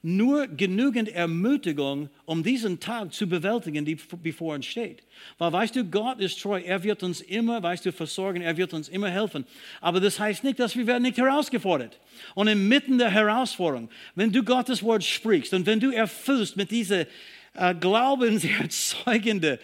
[0.00, 5.02] Nur genügend Ermutigung, um diesen Tag zu bewältigen, die bevor uns steht.
[5.38, 8.72] Weil weißt du, Gott ist treu, er wird uns immer, weißt du, versorgen, er wird
[8.74, 9.44] uns immer helfen.
[9.80, 11.98] Aber das heißt nicht, dass wir werden nicht herausgefordert.
[12.36, 17.06] Und inmitten der Herausforderung, wenn du Gottes Wort sprichst und wenn du erfüllst mit dieser
[17.54, 19.58] äh, glaubenserzeugende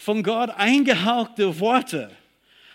[0.00, 2.10] von Gott eingehauchte Worte,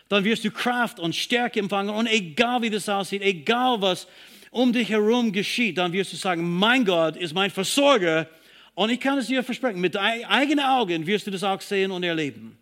[0.09, 1.89] dann wirst du Kraft und Stärke empfangen.
[1.89, 4.07] Und egal wie das aussieht, egal was
[4.51, 8.29] um dich herum geschieht, dann wirst du sagen, mein Gott ist mein Versorger.
[8.75, 12.03] Und ich kann es dir versprechen, mit eigenen Augen wirst du das auch sehen und
[12.03, 12.55] erleben.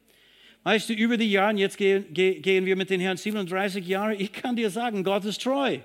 [0.63, 4.31] Weißt du, über die Jahre, jetzt gehen, gehen wir mit den Herrn 37 Jahre, ich
[4.31, 5.79] kann dir sagen, Gott ist treu.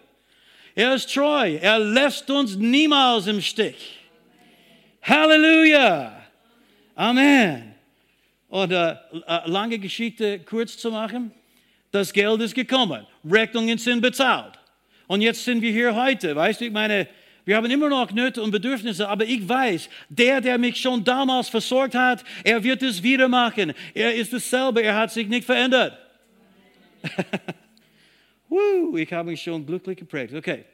[0.76, 1.56] Er ist treu.
[1.60, 3.98] Er lässt uns niemals im Stich.
[5.02, 6.22] Halleluja.
[6.94, 7.77] Amen.
[8.48, 11.32] Oder äh, lange Geschichte kurz zu machen,
[11.90, 14.58] das Geld ist gekommen, Rechnungen sind bezahlt.
[15.06, 16.36] Und jetzt sind wir hier heute.
[16.36, 17.08] Weißt du, ich meine,
[17.44, 21.48] wir haben immer noch Nöte und Bedürfnisse, aber ich weiß, der, der mich schon damals
[21.48, 23.72] versorgt hat, er wird es wieder machen.
[23.94, 25.98] Er ist dasselbe, er hat sich nicht verändert.
[28.50, 30.34] Woo, ich habe mich schon glücklich geprägt.
[30.34, 30.64] Okay,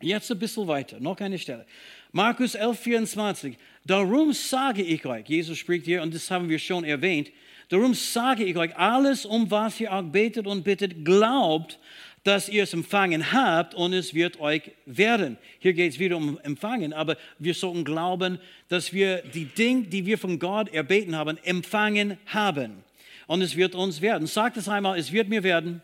[0.00, 1.66] jetzt ein bisschen weiter, noch eine Stelle.
[2.12, 3.56] Markus 11, 24.
[3.84, 7.30] Darum sage ich euch, Jesus spricht hier, und das haben wir schon erwähnt,
[7.68, 11.78] darum sage ich euch, alles, um was ihr auch betet und bittet, glaubt,
[12.24, 15.38] dass ihr es empfangen habt und es wird euch werden.
[15.60, 20.04] Hier geht es wieder um Empfangen, aber wir sollten glauben, dass wir die Dinge, die
[20.04, 22.84] wir von Gott erbeten haben, empfangen haben.
[23.26, 24.26] Und es wird uns werden.
[24.26, 25.82] Sagt es einmal, es wird mir werden.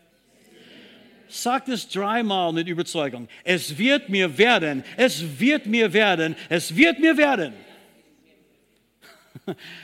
[1.27, 3.27] Sagt es dreimal mit Überzeugung.
[3.43, 7.53] Es wird mir werden, es wird mir werden, es wird mir werden.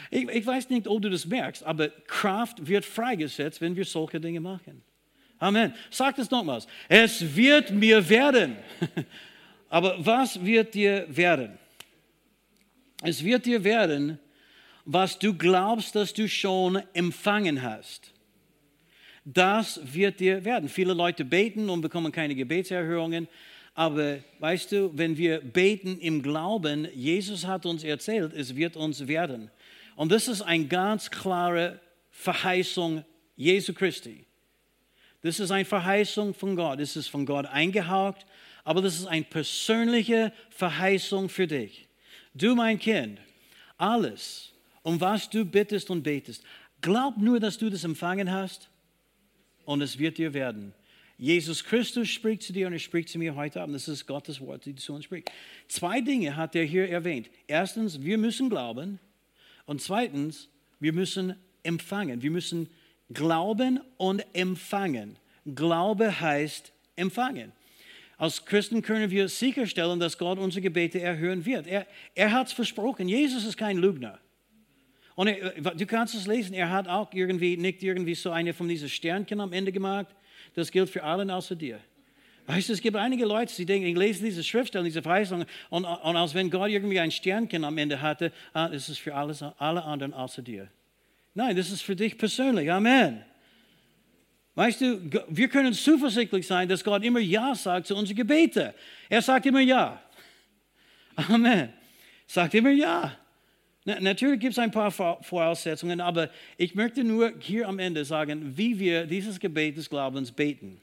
[0.10, 4.19] Ich, ich, weiß nicht, ob du das merkst, aber Kraft wird freigesetzt, wenn wir solche
[4.19, 4.82] Dinge machen.
[5.41, 5.73] Amen.
[5.89, 6.67] Sag es nochmals.
[6.88, 8.58] Es wird mir werden.
[9.69, 11.58] Aber was wird dir werden?
[13.01, 14.19] Es wird dir werden,
[14.86, 18.12] was du glaubst, dass du schon empfangen hast.
[19.23, 20.67] Das wird dir werden.
[20.67, 23.27] Viele Leute beten und bekommen keine Gebetserhörungen.
[23.73, 29.07] Aber weißt du, wenn wir beten im Glauben, Jesus hat uns erzählt, es wird uns
[29.07, 29.51] werden.
[29.95, 31.79] Und das ist eine ganz klare
[32.10, 33.05] Verheißung
[33.36, 34.25] Jesu Christi.
[35.21, 36.79] Das ist eine Verheißung von Gott.
[36.79, 38.25] Das ist von Gott eingehaucht,
[38.63, 41.88] aber das ist eine persönliche Verheißung für dich.
[42.34, 43.19] Du, mein Kind,
[43.77, 46.43] alles, um was du bittest und betest,
[46.81, 48.70] glaub nur, dass du das empfangen hast
[49.65, 50.74] und es wird dir werden.
[51.17, 53.76] Jesus Christus spricht zu dir und er spricht zu mir heute Abend.
[53.76, 55.32] Das ist Gottes Wort, die zu uns spricht.
[55.67, 57.30] Zwei Dinge hat er hier erwähnt.
[57.45, 59.00] Erstens, wir müssen glauben.
[59.65, 62.24] Und zweitens, wir müssen empfangen.
[62.24, 62.69] Wir müssen
[63.13, 65.17] glauben und empfangen.
[65.45, 67.52] Glaube heißt empfangen.
[68.17, 71.67] Als Christen können wir sicherstellen, dass Gott unsere Gebete erhören wird.
[71.67, 73.08] Er, er hat es versprochen.
[73.08, 74.19] Jesus ist kein Lügner.
[75.21, 78.67] Und er, du kannst es lesen, er hat auch irgendwie, nicht irgendwie so eine von
[78.67, 80.07] diesen Sternchen am Ende gemacht
[80.55, 81.79] das gilt für alle außer dir.
[82.47, 85.86] Weißt du, es gibt einige Leute, die denken, ich lese diese Schriftstellen, diese Verheißungen, und,
[85.86, 89.84] und als wenn Gott irgendwie ein Sternchen am Ende hatte, ah, ist für alles, alle
[89.84, 90.67] anderen außer dir.
[91.36, 92.71] Nein, das ist für dich persönlich.
[92.71, 93.23] Amen.
[94.55, 98.73] Weißt du, wir können zuversichtlich sein, dass Gott immer Ja sagt zu unseren Gebeten.
[99.07, 100.01] Er sagt immer Ja.
[101.15, 101.71] Amen.
[102.25, 103.20] Sagt immer Ja.
[103.84, 108.78] Natürlich gibt es ein paar Voraussetzungen, aber ich möchte nur hier am Ende sagen, wie
[108.78, 110.80] wir dieses Gebet des Glaubens beten.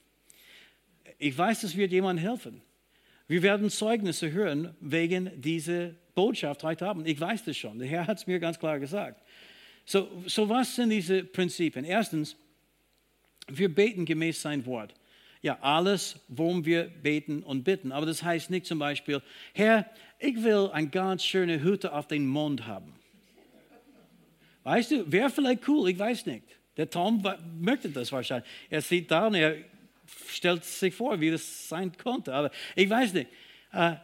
[1.18, 2.60] Ich weiß, das wird jemand helfen.
[3.28, 7.06] Wir werden Zeugnisse hören wegen dieser Botschaft heute Abend.
[7.06, 7.78] Ich weiß das schon.
[7.78, 9.22] Der Herr hat es mir ganz klar gesagt.
[9.84, 11.84] So, so was sind diese Prinzipien?
[11.84, 12.36] Erstens,
[13.46, 14.94] wir beten gemäß sein Wort.
[15.40, 17.92] Ja, alles, worum wir beten und bitten.
[17.92, 19.22] Aber das heißt nicht zum Beispiel,
[19.54, 22.94] Herr, ich will eine ganz schöne Hütte auf den Mond haben.
[24.64, 26.44] Weißt du, wäre vielleicht cool, ich weiß nicht.
[26.76, 27.24] Der Tom
[27.60, 28.48] möchte das wahrscheinlich.
[28.68, 29.56] Er sieht da und er
[30.28, 32.34] stellt sich vor, wie das sein konnte.
[32.34, 33.28] Aber ich weiß nicht.
[33.74, 33.96] Uh,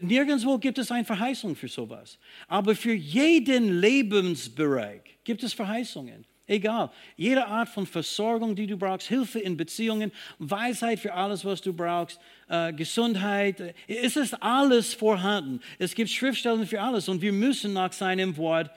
[0.00, 2.18] nirgendwo gibt es eine Verheißung für sowas.
[2.48, 6.24] Aber für jeden Lebensbereich gibt es Verheißungen.
[6.52, 6.90] Egal.
[7.16, 11.72] Jede Art von Versorgung, die du brauchst, Hilfe in Beziehungen, Weisheit für alles, was du
[11.72, 15.60] brauchst, äh, Gesundheit, äh, es ist alles vorhanden.
[15.78, 18.70] Es gibt Schriftstellen für alles und wir müssen nach seinem Wort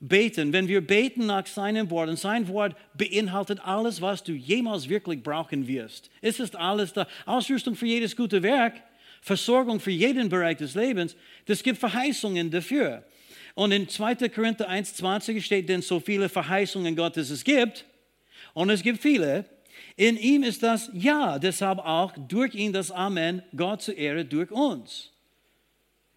[0.00, 0.54] beten.
[0.54, 5.22] Wenn wir beten nach seinem Wort und sein Wort beinhaltet alles, was du jemals wirklich
[5.22, 6.08] brauchen wirst.
[6.22, 7.06] Es ist alles da.
[7.26, 8.80] Ausrüstung für jedes gute Werk,
[9.20, 11.14] Versorgung für jeden Bereich des Lebens.
[11.44, 13.04] Das gibt Verheißungen dafür.
[13.60, 14.30] Und in 2.
[14.30, 17.84] Korinther 1,20 steht, denn so viele Verheißungen Gottes es gibt,
[18.54, 19.44] und es gibt viele,
[19.96, 24.50] in ihm ist das Ja, deshalb auch durch ihn das Amen, Gott zur Ehre durch
[24.50, 25.10] uns.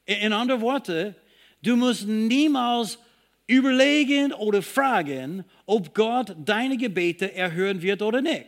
[0.05, 1.17] In anderen Worten,
[1.61, 2.97] du musst niemals
[3.45, 8.47] überlegen oder fragen, ob Gott deine Gebete erhören wird oder nicht.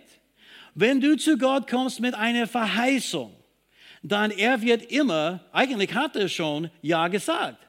[0.74, 3.36] Wenn du zu Gott kommst mit einer Verheißung,
[4.04, 7.66] dann er wird immer, eigentlich hat er schon Ja gesagt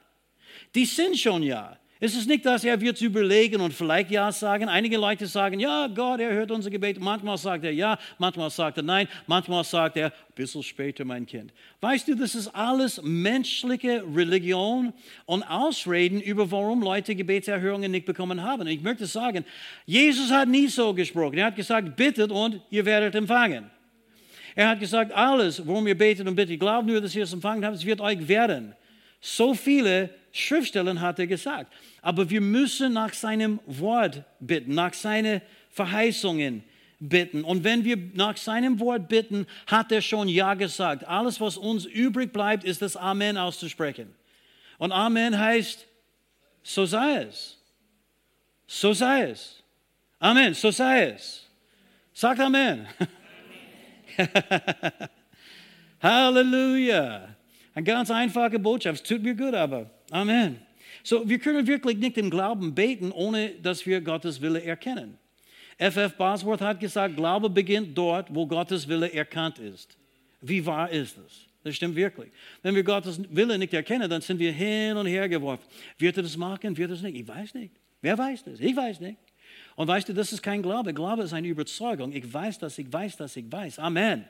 [0.77, 1.75] die sind schon ja.
[1.99, 4.69] Es ist nicht, dass er wird überlegen und vielleicht ja sagen.
[4.69, 6.99] Einige Leute sagen, ja, Gott, er hört unser Gebet.
[6.99, 11.25] Manchmal sagt er ja, manchmal sagt er nein, manchmal sagt er, ein bisschen später, mein
[11.25, 11.51] Kind.
[11.81, 14.93] Weißt du, das ist alles menschliche Religion
[15.25, 18.67] und Ausreden über, warum Leute Gebetserhörungen nicht bekommen haben.
[18.67, 19.43] Ich möchte sagen,
[19.87, 21.39] Jesus hat nie so gesprochen.
[21.39, 23.71] Er hat gesagt, bittet und ihr werdet empfangen.
[24.53, 27.65] Er hat gesagt, alles, worum ihr betet und bittet, glaubt nur, dass ihr es empfangen
[27.65, 28.75] habt, es wird euch werden.
[29.19, 31.73] So viele Schriftstellen hat er gesagt.
[32.01, 36.63] Aber wir müssen nach seinem Wort bitten, nach seinen Verheißungen
[36.99, 37.43] bitten.
[37.43, 41.05] Und wenn wir nach seinem Wort bitten, hat er schon Ja gesagt.
[41.05, 44.13] Alles, was uns übrig bleibt, ist das Amen auszusprechen.
[44.77, 45.85] Und Amen heißt,
[46.63, 47.57] so sei es.
[48.67, 49.63] So sei es.
[50.19, 51.47] Amen, so sei es.
[52.13, 52.87] Sagt Amen.
[56.01, 57.35] Halleluja.
[57.73, 59.07] Eine ganz einfache Botschaft.
[59.07, 60.59] Tut mir gut, aber Amen.
[61.03, 65.17] So, wir können wirklich nicht im Glauben beten, ohne dass wir Gottes Wille erkennen.
[65.77, 66.15] F.F.
[66.15, 69.97] Bosworth hat gesagt, Glaube beginnt dort, wo Gottes Wille erkannt ist.
[70.41, 71.47] Wie wahr ist das?
[71.63, 72.31] Das stimmt wirklich.
[72.63, 75.63] Wenn wir Gottes Wille nicht erkennen, dann sind wir hin und her geworfen.
[75.97, 76.75] Wird er das machen?
[76.77, 77.17] Wird er das nicht?
[77.17, 77.73] Ich weiß nicht.
[78.01, 78.59] Wer weiß das?
[78.59, 79.17] Ich weiß nicht.
[79.75, 80.93] Und weißt du, das ist kein Glaube.
[80.93, 82.11] Glaube ist eine Überzeugung.
[82.11, 83.79] Ich weiß, dass ich weiß, dass ich weiß.
[83.79, 84.25] Amen.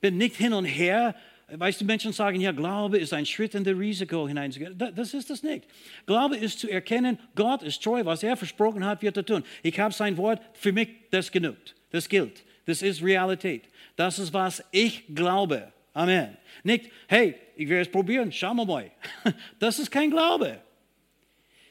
[0.00, 1.14] Bin nicht hin und her.
[1.48, 4.76] Weißt du, Menschen sagen, ja, Glaube ist ein Schritt in das Risiko hineinzugehen.
[4.76, 5.66] Das ist das nicht.
[6.06, 9.44] Glaube ist zu erkennen, Gott ist treu, was er versprochen hat, wird er tun.
[9.62, 11.74] Ich habe sein Wort, für mich, das genügt.
[11.90, 12.42] Das gilt.
[12.64, 13.64] Das ist Realität.
[13.96, 15.72] Das ist, was ich glaube.
[15.92, 16.36] Amen.
[16.62, 18.90] Nicht, hey, ich werde es probieren, schauen wir mal.
[19.58, 20.60] Das ist kein Glaube.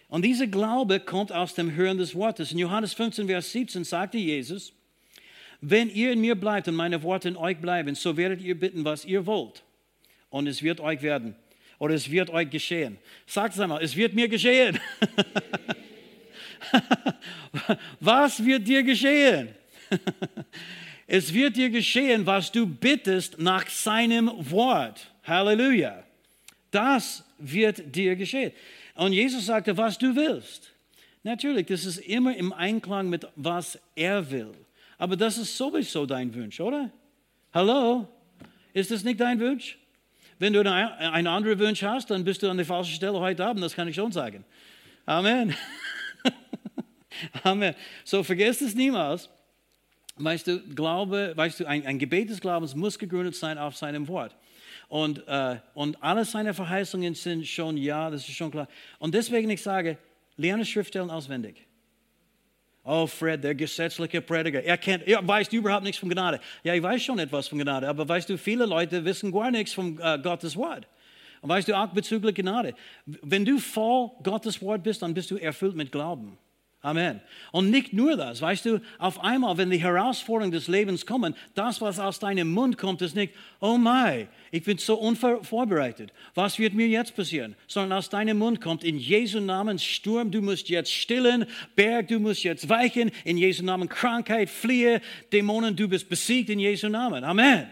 [0.09, 2.51] Und dieser Glaube kommt aus dem Hören des Wortes.
[2.51, 4.73] In Johannes 15, Vers 17 sagte Jesus,
[5.61, 8.83] wenn ihr in mir bleibt und meine Worte in euch bleiben, so werdet ihr bitten,
[8.83, 9.63] was ihr wollt.
[10.29, 11.35] Und es wird euch werden.
[11.77, 12.97] Oder es wird euch geschehen.
[13.25, 14.79] Sagt es einmal, es wird mir geschehen.
[17.99, 19.49] was wird dir geschehen?
[21.13, 25.11] Es wird dir geschehen, was du bittest nach seinem Wort.
[25.25, 26.05] Halleluja.
[26.71, 28.53] Das wird dir geschehen.
[28.95, 30.71] Und Jesus sagte, was du willst.
[31.23, 34.53] Natürlich, das ist immer im Einklang mit was er will.
[35.01, 36.91] Aber das ist sowieso dein Wunsch, oder?
[37.51, 38.07] Hallo?
[38.71, 39.79] Ist das nicht dein Wunsch?
[40.37, 43.63] Wenn du einen anderen Wunsch hast, dann bist du an der falschen Stelle heute Abend,
[43.63, 44.45] das kann ich schon sagen.
[45.07, 45.55] Amen.
[47.43, 47.73] Amen.
[48.03, 49.27] So vergesst es niemals.
[50.17, 54.07] Weißt du, Glaube, weißt du, ein, ein Gebet des Glaubens muss gegründet sein auf seinem
[54.07, 54.35] Wort.
[54.87, 58.67] Und, äh, und alle seine Verheißungen sind schon ja, das ist schon klar.
[58.99, 59.97] Und deswegen ich sage,
[60.37, 61.65] lerne Schriftstellen auswendig.
[62.83, 66.39] Oh, Fred, der gesetzliche Prediger, er kennt, er weiß überhaupt nichts von Gnade.
[66.63, 69.73] Ja, ich weiß schon etwas von Gnade, aber weißt du, viele Leute wissen gar nichts
[69.73, 70.87] von äh, Gottes Wort.
[71.41, 72.73] Und weißt du auch bezüglich Gnade,
[73.05, 76.37] wenn du voll Gottes Wort bist, dann bist du erfüllt mit Glauben.
[76.83, 77.21] Amen.
[77.51, 81.79] Und nicht nur das, weißt du, auf einmal, wenn die Herausforderungen des Lebens kommen, das,
[81.79, 86.11] was aus deinem Mund kommt, ist nicht, oh mein, ich bin so unvorbereitet.
[86.33, 87.55] Was wird mir jetzt passieren?
[87.67, 92.19] Sondern aus deinem Mund kommt, in Jesu Namen Sturm, du musst jetzt stillen, Berg, du
[92.19, 97.23] musst jetzt weichen, in Jesu Namen Krankheit, fliehe, Dämonen, du bist besiegt in Jesu Namen.
[97.23, 97.67] Amen.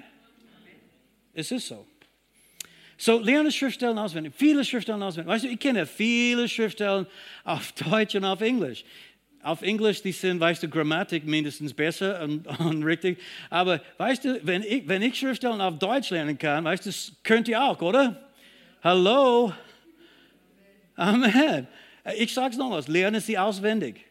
[1.34, 1.88] Es ist so.
[3.02, 4.34] So, lerne Schriftstellen auswendig.
[4.36, 5.34] Viele Schriftstellen auswendig.
[5.34, 7.08] Weißt du, ich kenne viele Schriftstellen
[7.46, 8.84] auf Deutsch und auf Englisch.
[9.42, 13.18] Auf Englisch, die sind, weißt du, Grammatik mindestens besser und, und richtig.
[13.50, 16.92] Aber weißt du, wenn ich, wenn ich Schriftstellen auf Deutsch lernen kann, weißt du,
[17.24, 18.22] könnt ihr auch, oder?
[18.84, 19.54] Hallo?
[20.98, 21.68] Amen.
[22.18, 24.04] Ich sage es nochmals, lerne sie auswendig.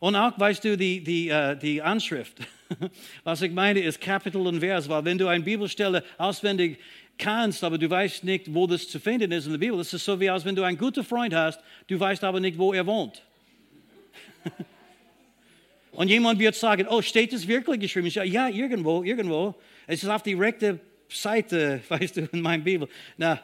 [0.00, 2.38] Und auch, weißt du, die, die, uh, die Anschrift.
[3.24, 6.80] Was ich meine, ist Kapitel und Vers, weil wenn du eine Bibelstelle auswendig
[7.18, 9.78] kannst, aber du weißt nicht, wo das zu finden ist in der Bibel.
[9.78, 12.58] Das ist so wie als wenn du einen guten Freund hast, du weißt aber nicht,
[12.58, 13.22] wo er wohnt.
[15.92, 18.06] Und jemand wird sagen, oh, steht es wirklich geschrieben?
[18.06, 19.54] Ich sage, ja, irgendwo, irgendwo.
[19.86, 22.88] Es ist auf die rechte Seite, weißt du, in meiner Bibel.
[23.16, 23.40] Na,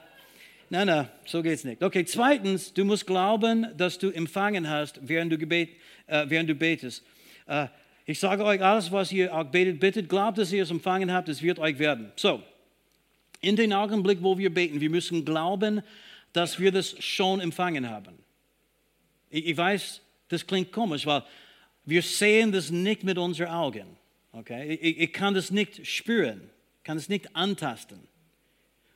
[0.71, 1.83] na, na, so geht's nicht.
[1.83, 5.71] Okay, zweitens, du musst glauben, dass du empfangen hast, während du, gebet,
[6.07, 7.05] äh, während du betest.
[7.47, 7.69] Äh,
[8.05, 11.29] ich sage euch, alles, was ihr auch betet, bittet, glaubt, dass ihr es empfangen habt,
[11.29, 12.11] es wird euch werden.
[12.17, 12.43] So,
[13.41, 15.83] in den Augenblick, wo wir beten, wir müssen glauben,
[16.33, 18.19] dass wir das schon empfangen haben.
[19.31, 21.23] Ich, weiß, das klingt komisch, weil
[21.85, 23.97] wir sehen das nicht mit unseren Augen.
[24.33, 24.75] Okay?
[24.81, 26.51] Ich, ich kann das nicht spüren,
[26.83, 27.99] kann es nicht antasten.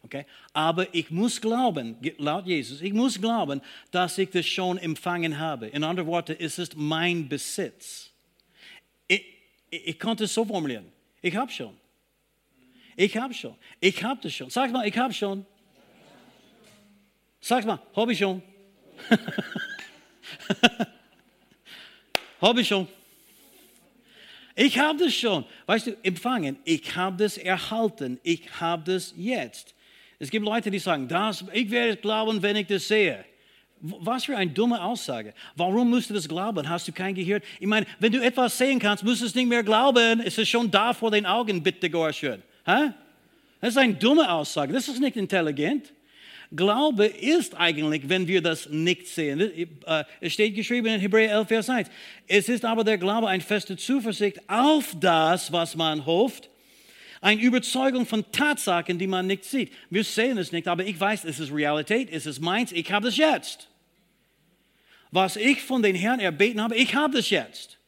[0.04, 0.26] Okay?
[0.52, 5.68] Aber ich muss glauben, laut Jesus, ich muss glauben, dass ich das schon empfangen habe.
[5.68, 8.10] In anderen Worten, es ist mein Besitz.
[9.06, 9.24] Ich,
[9.70, 10.86] ich, ich konnte es so formulieren.
[11.20, 11.81] Ich habe schon.
[12.96, 13.56] Ich habe schon.
[13.80, 14.50] Ich habe das schon.
[14.50, 15.46] Sag mal, ich habe schon.
[17.40, 18.42] Sag mal, habe ich schon.
[22.40, 22.86] habe ich schon.
[24.54, 25.44] Ich habe das schon.
[25.66, 26.58] Weißt du, empfangen.
[26.64, 28.20] Ich habe das erhalten.
[28.22, 29.74] Ich habe das jetzt.
[30.18, 33.24] Es gibt Leute, die sagen, das, ich werde glauben, wenn ich das sehe.
[33.80, 35.34] Was für eine dumme Aussage.
[35.56, 36.68] Warum musst du das glauben?
[36.68, 37.42] Hast du kein Gehirn?
[37.58, 40.20] Ich meine, wenn du etwas sehen kannst, musst du es nicht mehr glauben.
[40.20, 42.40] Es ist schon da vor den Augen, bitte, Gorschön.
[42.64, 42.92] Hä?
[43.60, 44.72] Das ist eine dumme Aussage.
[44.72, 45.92] Das ist nicht intelligent.
[46.54, 49.40] Glaube ist eigentlich, wenn wir das nicht sehen.
[49.40, 51.88] Äh, es steht geschrieben in Hebräer 11, Vers 1.
[52.26, 56.50] Es ist aber der Glaube eine feste Zuversicht auf das, was man hofft.
[57.22, 59.72] Eine Überzeugung von Tatsachen, die man nicht sieht.
[59.88, 63.08] Wir sehen es nicht, aber ich weiß, es ist Realität, es ist meins, ich habe
[63.08, 63.68] es jetzt.
[65.12, 67.78] Was ich von den Herrn erbeten habe, ich habe es jetzt.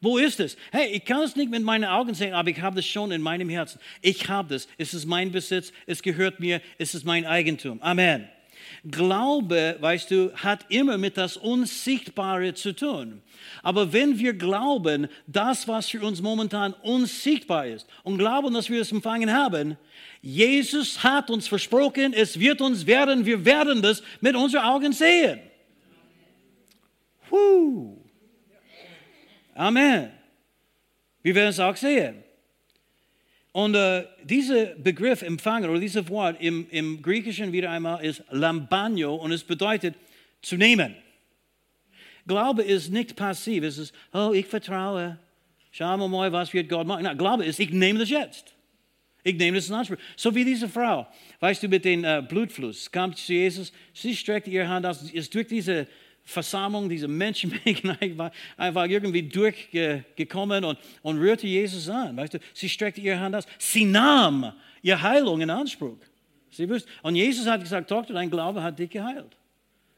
[0.00, 0.56] Wo ist es?
[0.70, 3.20] Hey, ich kann es nicht mit meinen Augen sehen, aber ich habe es schon in
[3.20, 3.80] meinem Herzen.
[4.00, 4.68] Ich habe das.
[4.78, 5.72] Es ist mein Besitz.
[5.86, 6.60] Es gehört mir.
[6.78, 7.82] Es ist mein Eigentum.
[7.82, 8.28] Amen.
[8.88, 13.22] Glaube, weißt du, hat immer mit das Unsichtbare zu tun.
[13.62, 18.80] Aber wenn wir glauben, das, was für uns momentan unsichtbar ist, und glauben, dass wir
[18.80, 19.76] es empfangen haben,
[20.22, 25.40] Jesus hat uns versprochen, es wird uns werden, wir werden das mit unseren Augen sehen.
[27.28, 27.97] Puh.
[29.58, 30.12] Amen.
[31.20, 32.22] Wir werden es auch sehen.
[33.50, 39.16] Und äh, dieser Begriff empfangen oder dieses Wort im, im Griechischen wieder einmal ist lambanio
[39.16, 39.96] und es bedeutet
[40.42, 40.94] zu nehmen.
[42.24, 43.64] Glaube ist nicht passiv.
[43.64, 45.18] Es ist, oh, ich vertraue.
[45.72, 47.02] Schauen wir mal, was wird Gott machen.
[47.02, 48.54] Na, Glaube ist, ich nehme das jetzt.
[49.24, 49.98] Ich nehme das in Anspruch.
[50.14, 51.08] So wie diese Frau,
[51.40, 55.34] weißt du, mit dem äh, Blutfluss, kam zu Jesus, sie streckte ihre Hand aus, ist
[55.34, 55.88] durch diese
[56.28, 62.18] Versammlung, diese Menschenmenge einfach irgendwie durchgekommen und, und rührte Jesus an.
[62.18, 63.46] Weißt du, sie streckte ihre Hand aus.
[63.56, 64.52] Sie nahm
[64.82, 65.96] ihre Heilung in Anspruch.
[66.50, 66.90] Sie wusste.
[67.02, 69.38] Und Jesus hat gesagt, Tochter, dein Glaube hat dich geheilt.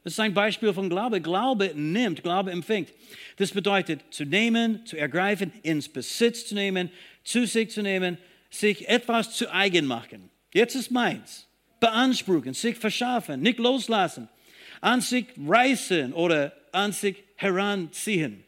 [0.05, 1.21] Das ist ein Beispiel von Glaube.
[1.21, 2.91] Glaube nimmt, Glaube empfängt.
[3.37, 6.91] Das bedeutet, zu nehmen, zu ergreifen, ins Besitz zu nehmen,
[7.25, 8.19] zu sich zu nehmen,
[8.51, 10.31] sich etwas zu eigen machen.
[10.55, 11.49] Jetzt ist meins.
[11.81, 14.29] Beanspruchen, sich verschaffen, nicht loslassen
[14.81, 18.45] an sich reißen oder an sich heranziehen.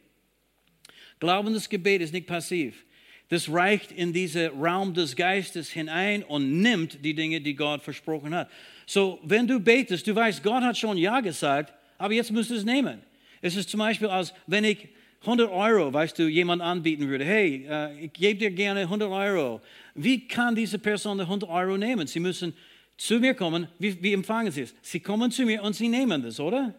[1.19, 2.85] Glaubendes Gebet ist nicht passiv.
[3.29, 8.35] Das reicht in diesen Raum des Geistes hinein und nimmt die Dinge, die Gott versprochen
[8.35, 8.49] hat.
[8.85, 12.55] So, wenn du betest, du weißt, Gott hat schon Ja gesagt, aber jetzt musst du
[12.55, 13.01] es nehmen.
[13.41, 14.89] Es ist zum Beispiel, als wenn ich
[15.21, 17.23] 100 Euro, weißt du, jemand anbieten würde.
[17.23, 19.61] Hey, äh, ich gebe dir gerne 100 Euro.
[19.95, 22.07] Wie kann diese Person 100 Euro nehmen?
[22.07, 22.53] Sie müssen
[22.97, 24.75] zu mir kommen, wie, wie empfangen sie es?
[24.81, 26.73] Sie kommen zu mir und sie nehmen das, oder?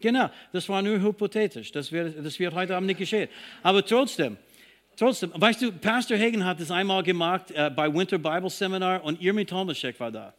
[0.00, 1.72] Genau, das war nur hypothetisch.
[1.72, 3.28] Das wird, das wird heute Abend nicht geschehen.
[3.62, 4.36] Aber trotzdem,
[4.96, 9.20] trotzdem, weißt du, Pastor Hagen hat das einmal gemacht äh, bei Winter Bible Seminar und
[9.20, 10.34] Irmi Tomaszek war da.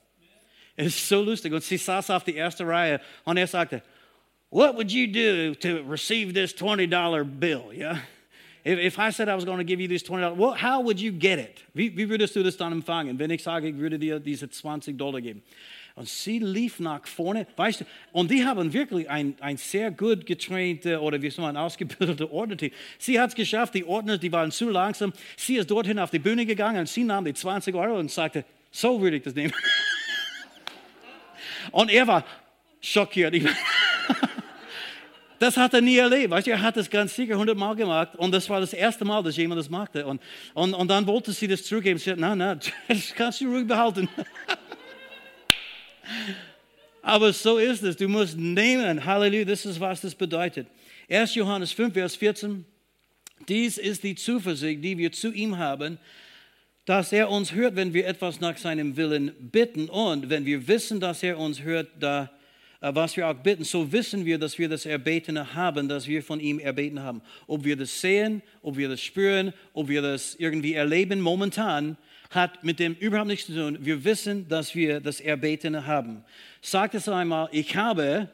[0.75, 1.51] Es ist so lustig.
[1.51, 3.83] Und sie saß auf der ersten Reihe und er sagte,
[4.51, 7.71] What would you do to receive this $20 bill?
[7.71, 7.99] Yeah?
[8.69, 11.01] If, if I said I was going to give you this $20, well, how would
[11.01, 11.63] you get it?
[11.73, 14.95] Wie, wie würdest du das dann empfangen, wenn ich sage, ich würde dir diese 20
[14.95, 15.41] Dollar geben?
[15.95, 20.23] Und sie lief nach vorne, weißt du, und die haben wirklich ein, ein sehr gut
[20.23, 22.57] getrainte oder wie soll man ausgebildete Ordner.
[22.99, 25.13] Sie hat es geschafft, die Ordner, die waren zu langsam.
[25.35, 28.45] Sie ist dorthin auf die Bühne gegangen und sie nahm die 20 Euro und sagte,
[28.71, 29.53] so würde ich das nehmen.
[31.71, 32.23] und er war
[32.81, 33.33] schockiert.
[33.33, 33.43] Ich,
[35.39, 36.29] das hat er nie erlebt.
[36.31, 39.23] Weißt du, er hat das ganz sicher hundertmal gemacht und das war das erste Mal,
[39.23, 40.05] dass jemand das machte.
[40.05, 40.21] Und,
[40.53, 41.97] und, und dann wollte sie das zurückgeben.
[41.97, 44.09] Sie sagte, nein, nein, das kannst du ruhig behalten.
[47.01, 47.95] Aber so ist es.
[47.95, 49.05] Du musst nehmen.
[49.05, 50.67] Halleluja, das ist, was das bedeutet.
[51.09, 51.35] 1.
[51.35, 52.65] Johannes 5, Vers 14.
[53.47, 55.97] Dies ist die Zuversicht, die wir zu ihm haben,
[56.85, 59.89] dass er uns hört, wenn wir etwas nach seinem Willen bitten.
[59.89, 62.31] Und wenn wir wissen, dass er uns hört, da
[62.81, 66.39] was wir auch bitten, so wissen wir, dass wir das Erbetene haben, das wir von
[66.39, 67.21] ihm erbeten haben.
[67.45, 71.97] Ob wir das sehen, ob wir das spüren, ob wir das irgendwie erleben, momentan
[72.29, 73.77] hat mit dem überhaupt nichts zu tun.
[73.81, 76.23] Wir wissen, dass wir das Erbetene haben.
[76.61, 78.29] Sagt es einmal, ich habe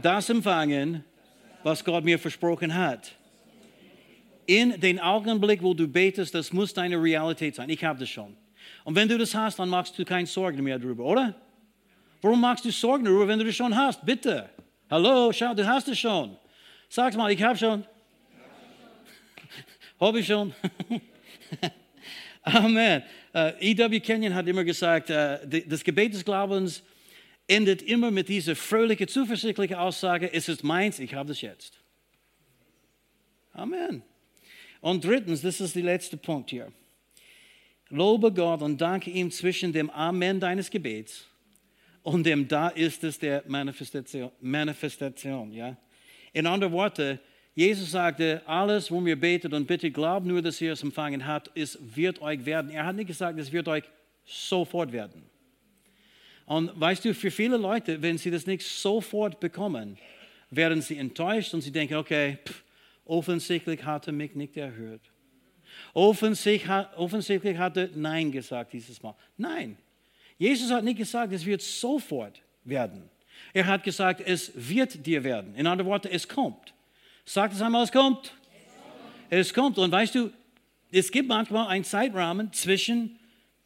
[0.00, 1.04] das empfangen,
[1.62, 3.12] was Gott mir versprochen hat.
[4.46, 7.68] In den Augenblick, wo du betest, das muss deine Realität sein.
[7.68, 8.36] Ich habe das schon.
[8.84, 11.34] Und wenn du das hast, dann machst du keine Sorgen mehr darüber, oder?
[12.22, 14.04] Warum machst du Sorgen darüber, wenn du das schon hast?
[14.04, 14.50] Bitte.
[14.90, 16.36] Hallo, schau, du hast es schon.
[16.88, 17.84] Sag mal, ich habe schon.
[20.00, 20.52] habe ich schon.
[22.42, 23.02] Amen.
[23.32, 24.00] Uh, E.W.
[24.00, 26.82] Kenyon hat immer gesagt, uh, das Gebet des Glaubens
[27.46, 31.78] endet immer mit dieser fröhlichen, zuversichtlichen Aussage, es ist meins, ich habe das jetzt.
[33.52, 34.02] Amen.
[34.80, 36.72] Und drittens, das ist der letzte Punkt hier.
[37.88, 41.29] Lobe Gott und danke ihm zwischen dem Amen deines Gebets
[42.02, 44.30] und dem Da ist es der Manifestation.
[44.40, 45.76] Manifestation ja?
[46.32, 47.18] In anderen Worten,
[47.54, 51.50] Jesus sagte, alles, wo wir betet und bitte, glaubt nur, dass ihr es empfangen habt,
[51.54, 52.70] es wird euch werden.
[52.70, 53.84] Er hat nicht gesagt, es wird euch
[54.24, 55.22] sofort werden.
[56.46, 59.98] Und weißt du, für viele Leute, wenn sie das nicht sofort bekommen,
[60.50, 62.64] werden sie enttäuscht und sie denken, okay, pff,
[63.04, 65.02] offensichtlich hat er mich nicht erhört.
[65.92, 69.14] Offensichtlich, offensichtlich hat er Nein gesagt dieses Mal.
[69.36, 69.76] Nein,
[70.40, 73.10] Jesus hat nicht gesagt, es wird sofort werden.
[73.52, 75.54] Er hat gesagt, es wird dir werden.
[75.54, 76.72] In anderen Worten, es kommt.
[77.26, 78.32] Sagt es einmal, es kommt.
[79.28, 79.76] Es kommt.
[79.76, 80.30] Und weißt du,
[80.90, 83.18] es gibt manchmal einen Zeitrahmen zwischen,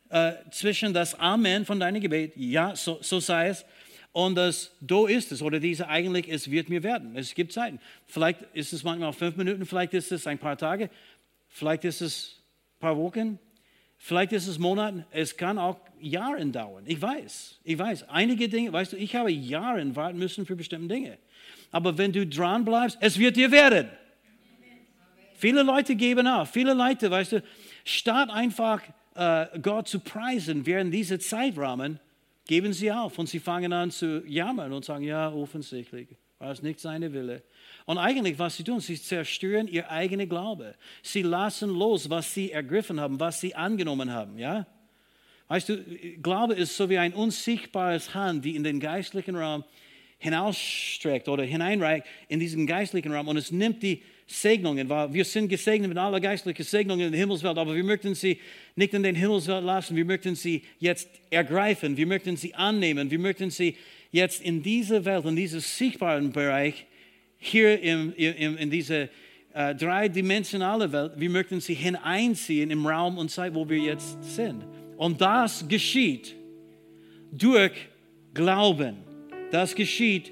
[0.09, 3.65] äh, zwischen das Amen von deinem Gebet, ja, so, so sei es,
[4.11, 7.17] und das Do ist es oder diese eigentlich, es wird mir werden.
[7.17, 7.79] Es gibt Zeiten.
[8.09, 10.91] Vielleicht ist es manchmal fünf Minuten, vielleicht ist es ein paar Tage,
[11.47, 12.43] vielleicht ist es
[12.77, 13.39] ein paar Wochen,
[14.05, 16.85] vielleicht ist es Monate, es kann auch Jahren dauern.
[16.87, 18.09] Ich weiß, ich weiß.
[18.11, 21.17] Einige Dinge, weißt du, ich habe Jahre warten müssen für bestimmte Dinge.
[21.73, 23.89] Aber wenn du dran bleibst, es wird dir werden.
[25.37, 26.51] Viele Leute geben auf.
[26.51, 27.43] Viele Leute, weißt du,
[27.85, 28.83] statt einfach
[29.15, 31.99] äh, Gott zu preisen während dieser Zeitrahmen,
[32.47, 36.63] geben sie auf und sie fangen an zu jammern und sagen, ja, offensichtlich War es
[36.63, 37.43] nicht seine Wille?
[37.87, 40.75] Und eigentlich, was sie tun, sie zerstören ihr eigenen Glaube.
[41.03, 44.67] Sie lassen los, was sie ergriffen haben, was sie angenommen haben, ja?
[45.49, 45.85] Weißt du,
[46.23, 49.65] Glaube ist so wie ein unsichtbares Hand, die in den geistlichen Raum
[50.19, 55.49] hinausstreckt oder hineinreicht in diesen geistlichen Raum und es nimmt die Segnungen, weil wir sind
[55.49, 58.41] gesegnet mit aller geistlichen Segnungen in der Himmelswelt, aber wir möchten sie
[58.75, 63.19] nicht in den Himmelswelt lassen, wir möchten sie jetzt ergreifen, wir möchten sie annehmen, wir
[63.19, 63.77] möchten sie
[64.15, 66.87] jetzt in diese Welt, in diesem sichtbaren Bereich,
[67.37, 69.09] hier im, im, in diese
[69.53, 74.65] äh, dreidimensionale Welt, wir möchten sie hineinziehen im Raum und Zeit, wo wir jetzt sind.
[74.97, 76.37] Und das geschieht
[77.33, 77.73] durch
[78.33, 78.99] Glauben.
[79.51, 80.31] Das geschieht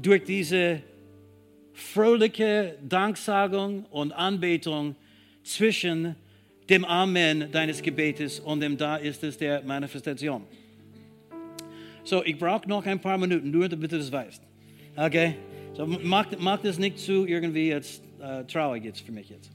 [0.00, 0.82] durch diese
[1.72, 4.94] fröhliche Danksagung und Anbetung
[5.42, 6.16] zwischen
[6.68, 10.42] dem Amen deines Gebetes und dem Da ist es der Manifestation.
[12.06, 14.40] So, ich brauche noch ein paar Minuten, nur damit du das weißt.
[14.94, 15.34] Okay?
[15.76, 19.50] So, mach, mach das nicht zu irgendwie jetzt äh, traurig jetzt für mich jetzt.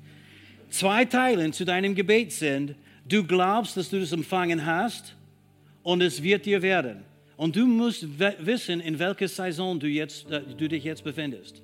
[0.70, 2.76] Zwei Teile zu deinem Gebet sind,
[3.08, 5.16] du glaubst, dass du das empfangen hast
[5.82, 7.06] und es wird dir werden.
[7.38, 11.64] Und du musst wissen, in welcher Saison du, jetzt, äh, du dich jetzt befindest.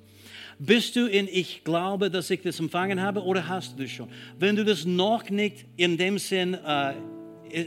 [0.58, 4.08] Bist du in Ich glaube, dass ich das empfangen habe oder hast du das schon?
[4.38, 6.94] Wenn du das noch nicht in dem Sinn, äh,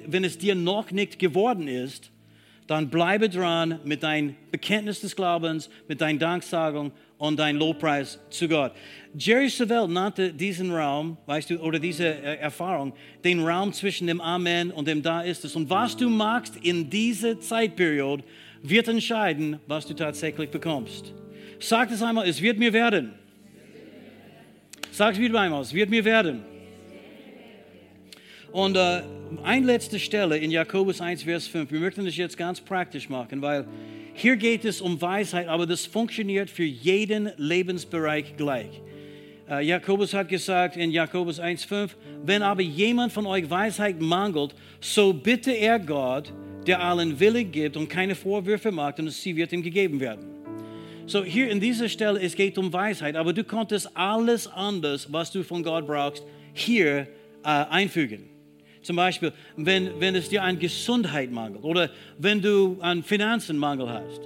[0.07, 2.10] wenn es dir noch nicht geworden ist,
[2.71, 8.47] dann bleibe dran mit deinem Bekenntnis des Glaubens, mit deiner Danksagung und dein Lobpreis zu
[8.47, 8.71] Gott.
[9.13, 12.93] Jerry Savelle nannte diesen Raum, weißt du, oder diese äh, Erfahrung,
[13.25, 15.53] den Raum zwischen dem Amen und dem Da ist es.
[15.57, 18.23] Und was du magst in dieser Zeitperiode,
[18.63, 21.13] wird entscheiden, was du tatsächlich bekommst.
[21.59, 23.11] Sag es einmal, es wird mir werden.
[24.93, 26.50] Sag es wieder einmal, es wird mir werden.
[28.51, 29.01] Und äh,
[29.43, 31.71] eine letzte Stelle in Jakobus 1, Vers 5.
[31.71, 33.65] Wir möchten das jetzt ganz praktisch machen, weil
[34.13, 38.81] hier geht es um Weisheit, aber das funktioniert für jeden Lebensbereich gleich.
[39.49, 41.95] Äh, Jakobus hat gesagt in Jakobus 1, 5,
[42.25, 46.33] wenn aber jemand von euch Weisheit mangelt, so bitte er Gott,
[46.67, 50.25] der allen willig gibt und keine Vorwürfe macht, und sie wird ihm gegeben werden.
[51.05, 55.31] So hier in dieser Stelle, es geht um Weisheit, aber du konntest alles anders, was
[55.31, 56.23] du von Gott brauchst,
[56.53, 57.07] hier
[57.43, 58.30] äh, einfügen.
[58.81, 63.89] Zum Beispiel, wenn, wenn es dir an Gesundheit mangelt oder wenn du an Finanzen Mangel
[63.89, 64.21] hast.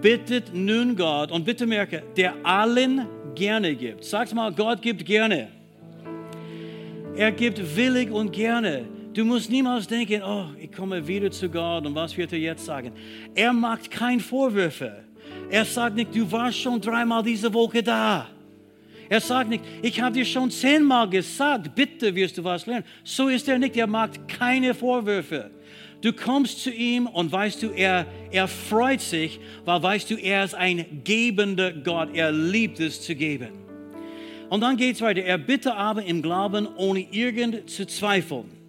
[0.00, 4.04] Bittet nun Gott und bitte merke, der allen gerne gibt.
[4.04, 5.48] Sag's mal, Gott gibt gerne.
[7.16, 8.86] Er gibt willig und gerne.
[9.12, 12.64] Du musst niemals denken, oh, ich komme wieder zu Gott und was wird er jetzt
[12.64, 12.90] sagen?
[13.34, 15.04] Er macht keine Vorwürfe.
[15.48, 18.26] Er sagt nicht, du warst schon dreimal diese Woche da.
[19.08, 22.84] Er sagt nicht, ich habe dir schon zehnmal gesagt, bitte wirst du was lernen.
[23.02, 23.76] So ist er nicht.
[23.76, 25.50] Er macht keine Vorwürfe.
[26.00, 30.44] Du kommst zu ihm und weißt du, er, er freut sich, weil weißt du, er
[30.44, 32.10] ist ein gebender Gott.
[32.14, 33.64] Er liebt es zu geben.
[34.50, 35.22] Und dann geht es weiter.
[35.22, 38.63] Er bitte aber im Glauben, ohne irgend zu zweifeln.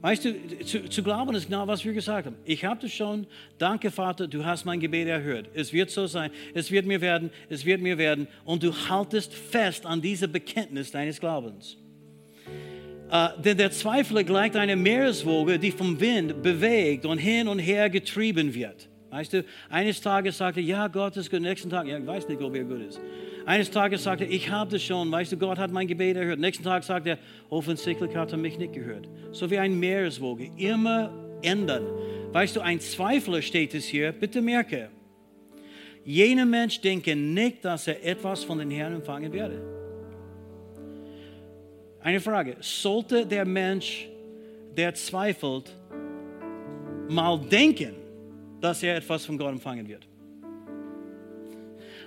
[0.00, 2.36] Weißt du, zu, zu, glauben ist genau, was wir gesagt haben.
[2.44, 3.26] Ich habe das schon.
[3.58, 5.50] Danke, Vater, du hast mein Gebet erhört.
[5.54, 6.30] Es wird so sein.
[6.54, 7.30] Es wird mir werden.
[7.48, 8.28] Es wird mir werden.
[8.44, 11.76] Und du haltest fest an dieser Bekenntnis deines Glaubens.
[13.10, 17.88] Uh, denn der Zweifler gleicht einer Meereswoge, die vom Wind bewegt und hin und her
[17.88, 18.86] getrieben wird.
[19.10, 21.40] Weißt du, eines Tages sagte, ja, Gott ist gut.
[21.40, 23.00] Nächsten Tag, ja, ich weiß nicht, ob er gut ist.
[23.48, 26.38] Eines Tages sagte er, ich habe das schon, weißt du, Gott hat mein Gebet erhört.
[26.38, 27.16] Nächsten Tag sagt er,
[27.48, 29.08] offensichtlich hat er mich nicht gehört.
[29.32, 31.86] So wie ein Meereswoge, immer ändern.
[32.30, 34.90] Weißt du, ein Zweifler steht es hier, bitte merke,
[36.04, 39.62] jener Mensch denke nicht, dass er etwas von den Herrn empfangen werde.
[42.02, 44.10] Eine Frage, sollte der Mensch,
[44.76, 45.74] der zweifelt,
[47.08, 47.94] mal denken,
[48.60, 50.06] dass er etwas von Gott empfangen wird?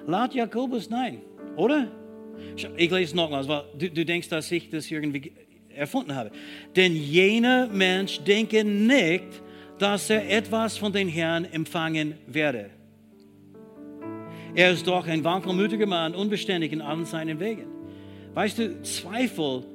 [0.05, 1.21] Laut Jakobus nein.
[1.55, 1.91] Oder?
[2.77, 5.33] Ich lese nochmals, weil du, du denkst, dass ich das irgendwie
[5.69, 6.31] erfunden habe.
[6.75, 9.25] Denn jener Mensch denke nicht,
[9.79, 12.69] dass er etwas von den Herrn empfangen werde.
[14.53, 17.67] Er ist doch ein wankelmütiger Mann, unbeständig in allen seinen Wegen.
[18.33, 19.65] Weißt du, Zweifel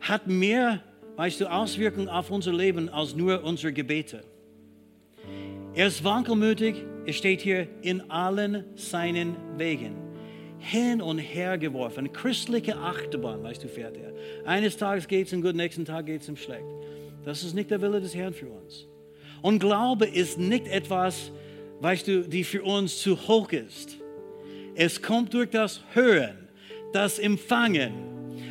[0.00, 0.82] hat mehr,
[1.16, 4.22] weißt du, Auswirkungen auf unser Leben als nur unsere Gebete.
[5.74, 6.76] Er ist wankelmütig,
[7.06, 10.07] es steht hier, in allen seinen Wegen
[10.58, 12.12] hin und her geworfen.
[12.12, 14.12] Christliche Achterbahn, weißt du, fährt er.
[14.46, 16.66] Eines Tages geht es ihm gut, nächsten Tag geht es ihm schlecht.
[17.24, 18.86] Das ist nicht der Wille des Herrn für uns.
[19.42, 21.30] Und Glaube ist nicht etwas,
[21.80, 23.98] weißt du, die für uns zu hoch ist.
[24.74, 26.48] Es kommt durch das Hören,
[26.92, 27.92] das Empfangen.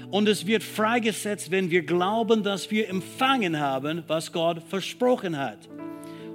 [0.10, 5.68] Und es wird freigesetzt, wenn wir glauben, dass wir empfangen haben, was Gott versprochen hat.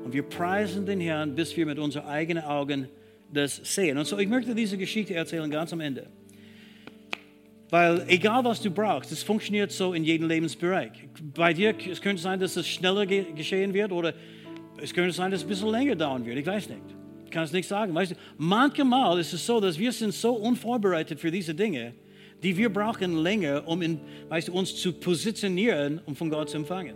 [0.04, 2.88] Und wir preisen den Herrn, bis wir mit unseren eigenen Augen
[3.32, 3.98] das sehen.
[3.98, 6.06] Und so, ich möchte diese Geschichte erzählen ganz am Ende.
[7.70, 10.92] Weil egal was du brauchst, es funktioniert so in jedem Lebensbereich.
[11.34, 14.12] Bei dir, es könnte sein, dass es schneller geschehen wird oder
[14.80, 16.36] es könnte sein, dass es ein bisschen länger dauern wird.
[16.36, 16.82] Ich weiß nicht.
[17.24, 17.94] Ich kann es nicht sagen.
[17.94, 21.94] Weißt du, manchmal ist es so, dass wir sind so unvorbereitet für diese Dinge,
[22.42, 26.58] die wir brauchen länger, um in, weißt du, uns zu positionieren, um von Gott zu
[26.58, 26.94] empfangen.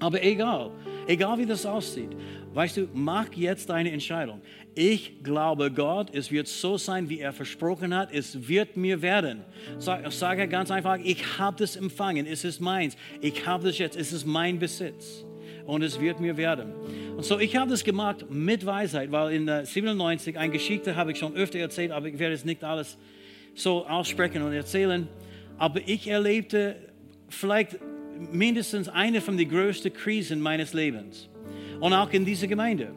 [0.00, 0.72] Aber egal,
[1.08, 2.10] egal wie das aussieht,
[2.54, 4.40] weißt du, mach jetzt deine Entscheidung.
[4.74, 9.40] Ich glaube Gott, es wird so sein, wie er versprochen hat, es wird mir werden.
[9.78, 13.96] Sag, sage ganz einfach, ich habe das empfangen, es ist meins, ich habe das jetzt,
[13.96, 15.24] es ist mein Besitz
[15.66, 16.72] und es wird mir werden.
[17.16, 21.18] Und so, ich habe das gemacht mit Weisheit, weil in 97 ein Geschichte habe ich
[21.18, 22.98] schon öfter erzählt, aber ich werde es nicht alles
[23.54, 25.08] so aussprechen und erzählen.
[25.56, 26.76] Aber ich erlebte
[27.28, 27.78] vielleicht
[28.32, 31.28] mindestens eine von den größten Krisen meines Lebens.
[31.80, 32.92] Und auch in dieser Gemeinde.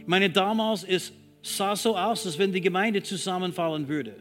[0.00, 1.12] Ich meine, damals es
[1.42, 4.16] sah so aus, als wenn die Gemeinde zusammenfallen würde.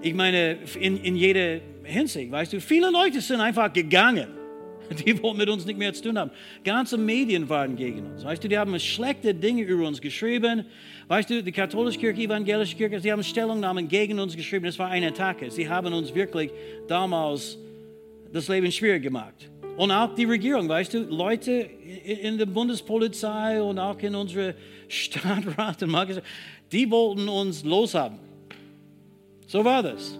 [0.00, 4.28] Ich meine, in, in jeder Hinsicht, weißt du, viele Leute sind einfach gegangen.
[5.04, 6.30] Die wollten mit uns nicht mehr zu tun haben.
[6.64, 8.24] Ganze Medien waren gegen uns.
[8.24, 10.64] Weißt du, die haben schlechte Dinge über uns geschrieben.
[11.08, 14.64] Weißt du, die katholische Kirche, evangelische Kirche, sie haben Stellungnahmen gegen uns geschrieben.
[14.64, 15.50] Es war eine Attacke.
[15.50, 16.50] Sie haben uns wirklich
[16.86, 17.58] damals
[18.32, 19.50] das Leben schwierig gemacht.
[19.76, 24.54] Und auch die Regierung, weißt du, Leute in der Bundespolizei und auch in unsere
[24.88, 26.22] Stadtrat und Magister,
[26.72, 28.18] die wollten uns loshaben.
[29.46, 30.18] So war das.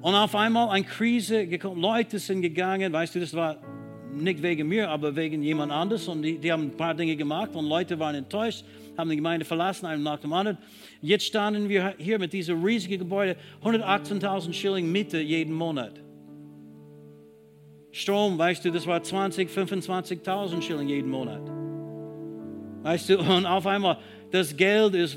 [0.00, 3.56] Und auf einmal eine Krise gekommen, Leute sind gegangen, weißt du, das war
[4.12, 6.08] nicht wegen mir, aber wegen jemand anderes.
[6.08, 8.64] Und die, die haben ein paar Dinge gemacht und Leute waren enttäuscht,
[8.98, 10.58] haben die Gemeinde verlassen, einen nach dem anderen.
[11.00, 16.03] Jetzt standen wir hier mit diesem riesigen Gebäude, 118.000 Schilling Miete jeden Monat.
[17.94, 21.42] Strom, weißt du, das war 20, 25.000 Schilling jeden Monat.
[22.82, 23.98] Weißt du, und auf einmal,
[24.32, 25.16] das Geld ist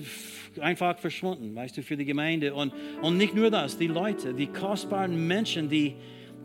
[0.59, 2.53] einfach verschwunden, weißt du, für die Gemeinde.
[2.53, 2.71] Und,
[3.01, 5.95] und nicht nur das, die Leute, die kostbaren Menschen, die,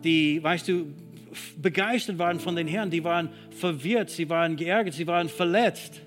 [0.02, 0.86] die, weißt du,
[1.60, 6.00] begeistert waren von den Herrn, die waren verwirrt, sie waren geärgert, sie waren verletzt.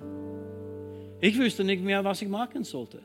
[1.21, 2.99] Ich wüsste nicht mehr, was ich machen sollte.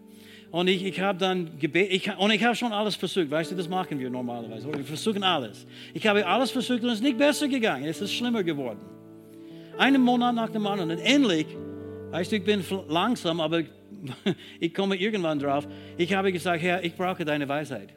[0.50, 3.54] Und ich, ich habe dann gebetet, ich, und ich habe schon alles versucht, weißt du,
[3.54, 4.72] das machen wir normalerweise.
[4.72, 5.64] Wir versuchen alles.
[5.94, 8.80] Ich habe alles versucht und es ist nicht besser gegangen, es ist schlimmer geworden.
[9.78, 11.46] Einen Monat nach dem anderen und endlich,
[12.10, 13.62] weißt du, ich bin langsam, aber
[14.60, 15.68] ich komme irgendwann drauf.
[15.96, 17.90] Ich habe gesagt, Herr, ich brauche deine Weisheit.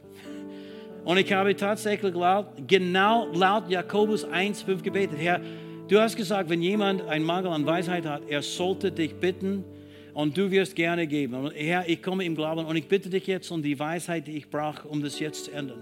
[1.05, 5.17] Und ich habe tatsächlich laut, genau laut Jakobus 1,5 gebetet.
[5.19, 5.41] Herr,
[5.87, 9.65] du hast gesagt, wenn jemand einen Mangel an Weisheit hat, er sollte dich bitten
[10.13, 11.33] und du wirst gerne geben.
[11.33, 14.37] Und Herr, ich komme im Glauben und ich bitte dich jetzt um die Weisheit, die
[14.37, 15.81] ich brauche, um das jetzt zu ändern.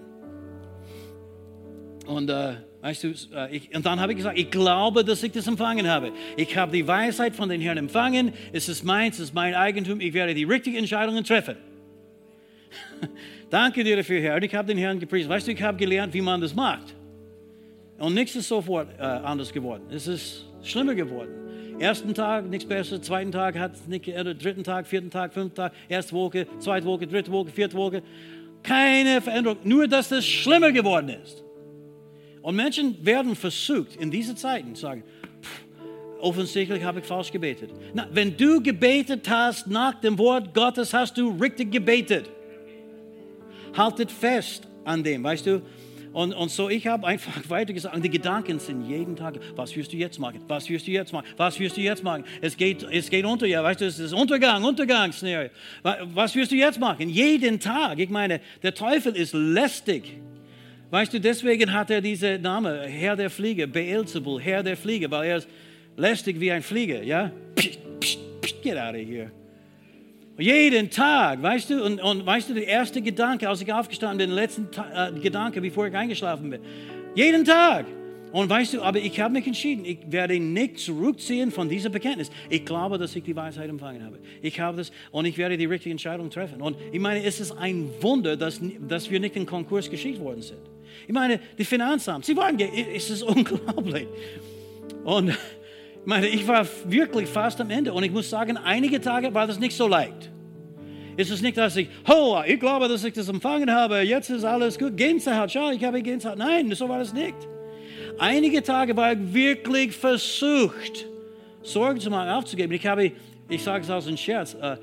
[2.08, 5.32] Und, äh, weißt du, äh, ich, und dann habe ich gesagt, ich glaube, dass ich
[5.32, 6.12] das empfangen habe.
[6.36, 8.34] Ich habe die Weisheit von den Herrn empfangen.
[8.52, 10.02] Es ist meins, es ist mein Eigentum.
[10.02, 11.56] Ich werde die richtigen Entscheidungen treffen.
[13.50, 14.36] Danke dir dafür, Herr.
[14.36, 15.30] Und ich habe den Herrn gepriesen.
[15.30, 16.96] Weißt du, ich habe gelernt, wie man das macht.
[18.00, 19.84] Und nichts ist sofort äh, anders geworden.
[19.92, 21.51] Es ist schlimmer geworden.
[21.82, 25.56] Ersten Tag nichts besser, zweiten Tag hat es nicht geändert, dritten Tag, vierten Tag, fünften
[25.56, 28.04] Tag, erste Woche, zweite Woche, dritte Woche, vierte Woche.
[28.62, 31.44] Keine Veränderung, nur dass es schlimmer geworden ist.
[32.44, 35.04] Und Menschen werden versucht, in diesen Zeiten zu sagen,
[36.20, 37.72] offensichtlich habe ich falsch gebetet.
[37.96, 42.30] Na, wenn du gebetet hast nach dem Wort Gottes, hast du richtig gebetet.
[43.76, 45.64] Haltet fest an dem, weißt du?
[46.14, 49.76] Und, und so, ich habe einfach weiter gesagt, und die Gedanken sind jeden Tag, was
[49.76, 50.41] wirst du jetzt machen?
[50.47, 51.26] Was wirst du jetzt machen?
[51.38, 52.24] Was wirst du jetzt machen?
[52.41, 55.49] Es geht, es geht unter, ja, weißt du, es ist Untergang, Untergangsszenario.
[55.84, 57.09] Was wirst du jetzt machen?
[57.09, 57.99] Jeden Tag.
[57.99, 60.20] Ich meine, der Teufel ist lästig.
[60.89, 65.30] Weißt du, deswegen hat er diese Name, Herr der Fliege, Beelzebul, Herr der Fliege, weil
[65.30, 65.47] er ist
[65.95, 67.32] lästig wie ein Flieger, ja?
[67.55, 69.32] Psst, psst, psst, get out of here.
[70.38, 74.36] Jeden Tag, weißt du, und, und weißt du, der erste Gedanke, als ich aufgestanden bin,
[74.36, 74.62] der letzte
[74.94, 76.62] äh, Gedanke, bevor ich eingeschlafen bin.
[77.16, 77.86] Jeden Tag.
[78.32, 82.32] Und weißt du, aber ich habe mich entschieden, ich werde nicht zurückziehen von dieser Bekenntnis.
[82.50, 84.20] Ich glaube, dass ich die Weisheit empfangen habe.
[84.42, 86.62] Ich habe das und ich werde die richtige Entscheidung treffen.
[86.62, 90.42] Und ich meine, es ist ein Wunder, dass, dass wir nicht in Konkurs geschickt worden
[90.42, 90.62] sind.
[91.08, 94.08] Ich meine, die Finanzamt, sie waren, es ist unglaublich.
[95.04, 95.38] Und
[96.02, 99.45] ich meine, ich war wirklich fast am Ende und ich muss sagen, einige Tage war
[99.45, 100.32] das nicht so leicht.
[101.16, 104.43] Es ist nicht, dass ich, oh, ich glaube, dass ich das empfangen habe, jetzt ist
[104.43, 106.39] alles gut, Gänsehaut, schau, ich habe Gänsehaut.
[106.39, 107.36] Nein, so war das nicht.
[108.18, 111.06] Einige Tage war ich wirklich versucht,
[111.62, 112.74] Sorgen zu machen, aufzugeben.
[112.74, 113.12] Ich habe,
[113.47, 114.78] ich sage es aus einem Scherz, äh,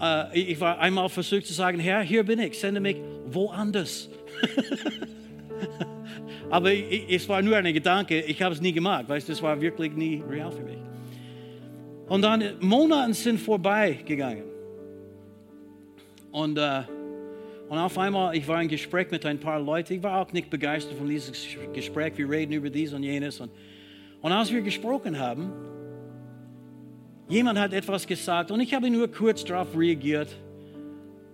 [0.00, 4.08] äh, ich war einmal versucht zu sagen, Herr, hier bin ich, sende mich woanders.
[6.54, 9.60] Aber es war nur ein Gedanke, ich habe es nie gemacht, weißt du, es war
[9.60, 10.78] wirklich nie real für mich.
[12.06, 14.44] Und dann Monate sind vorbeigegangen.
[16.30, 16.82] Und, äh,
[17.68, 19.94] und auf einmal, ich war im Gespräch mit ein paar Leuten.
[19.94, 21.34] Ich war auch nicht begeistert von diesem
[21.72, 22.16] Gespräch.
[22.18, 23.40] Wir reden über dies und jenes.
[23.40, 23.50] Und,
[24.22, 25.50] und als wir gesprochen haben,
[27.28, 30.28] jemand hat etwas gesagt und ich habe nur kurz darauf reagiert.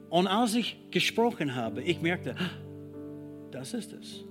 [0.08, 2.34] Und als ich gesprochen habe, ich merkte,
[3.50, 4.29] das ist es.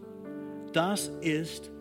[0.74, 1.72] Das ist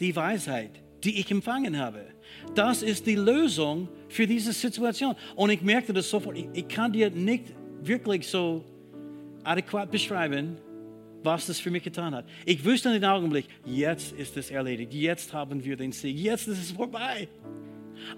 [0.00, 0.70] die Weisheit,
[1.04, 2.06] die ich empfangen habe.
[2.54, 5.14] Das ist die Lösung für diese Situation.
[5.36, 6.36] Und ich merkte das sofort.
[6.36, 7.44] Ich, ich kann dir nicht
[7.82, 8.64] wirklich so
[9.44, 10.56] adäquat beschreiben,
[11.22, 12.24] was das für mich getan hat.
[12.44, 14.92] Ich wusste in dem Augenblick, jetzt ist es erledigt.
[14.92, 16.16] Jetzt haben wir den Sieg.
[16.16, 17.28] Jetzt ist es vorbei.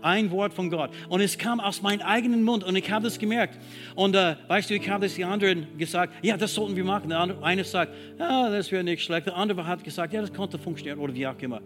[0.03, 0.91] Ein Wort von Gott.
[1.09, 3.59] Und es kam aus meinem eigenen Mund und ich habe das gemerkt.
[3.95, 7.09] Und äh, weißt du, ich habe das die anderen gesagt, ja, das sollten wir machen.
[7.09, 9.27] Der andere, eine sagt, ja, das wäre nicht schlecht.
[9.27, 11.61] Der andere hat gesagt, ja, das konnte funktionieren oder wie auch immer.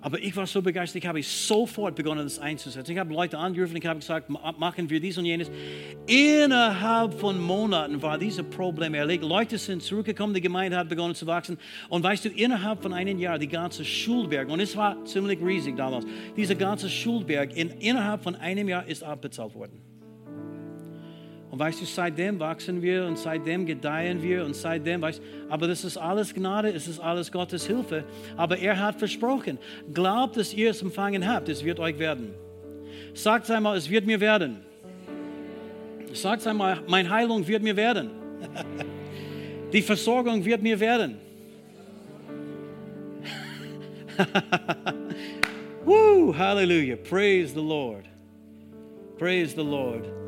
[0.00, 2.92] Aber ich war so begeistert, ich habe sofort begonnen, das einzusetzen.
[2.92, 5.50] Ich habe Leute angerufen, ich habe gesagt, machen wir dies und jenes.
[6.06, 9.24] Innerhalb von Monaten war dieses Problem erledigt.
[9.24, 11.58] Leute sind zurückgekommen, die Gemeinde hat begonnen zu wachsen.
[11.88, 15.76] Und weißt du, innerhalb von einem Jahr, die ganze Schulberg, und es war ziemlich riesig
[15.76, 16.04] damals,
[16.36, 19.85] dieser ganze Schulberg, in, innerhalb von einem Jahr ist abbezahlt worden.
[21.56, 25.84] Und weißt du, seitdem wachsen wir und seitdem gedeihen wir und seitdem, weißt aber das
[25.84, 28.04] ist alles Gnade, es ist alles Gottes Hilfe.
[28.36, 29.56] Aber er hat versprochen,
[29.94, 32.34] glaubt, dass ihr es empfangen habt, es wird euch werden.
[33.14, 34.58] Sagt einmal, es wird mir werden.
[36.12, 38.10] Sagt einmal, meine Heilung wird mir werden.
[39.72, 41.16] Die Versorgung wird mir werden.
[45.86, 46.96] Woo, hallelujah.
[46.96, 48.04] Praise the Lord.
[49.16, 50.25] Praise the Lord.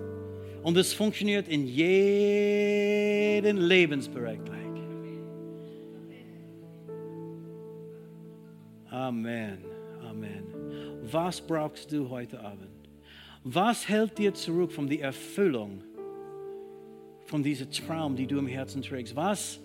[0.68, 4.58] Und es funktioniert in jedem Lebensbereich gleich.
[8.90, 9.64] Amen.
[10.06, 10.44] Amen.
[11.10, 12.68] Was brauchst du heute Abend?
[13.44, 15.82] Was hält dir zurück von der Erfüllung
[17.24, 19.16] von diesem Traum, die du im Herzen trägst?
[19.16, 19.58] Was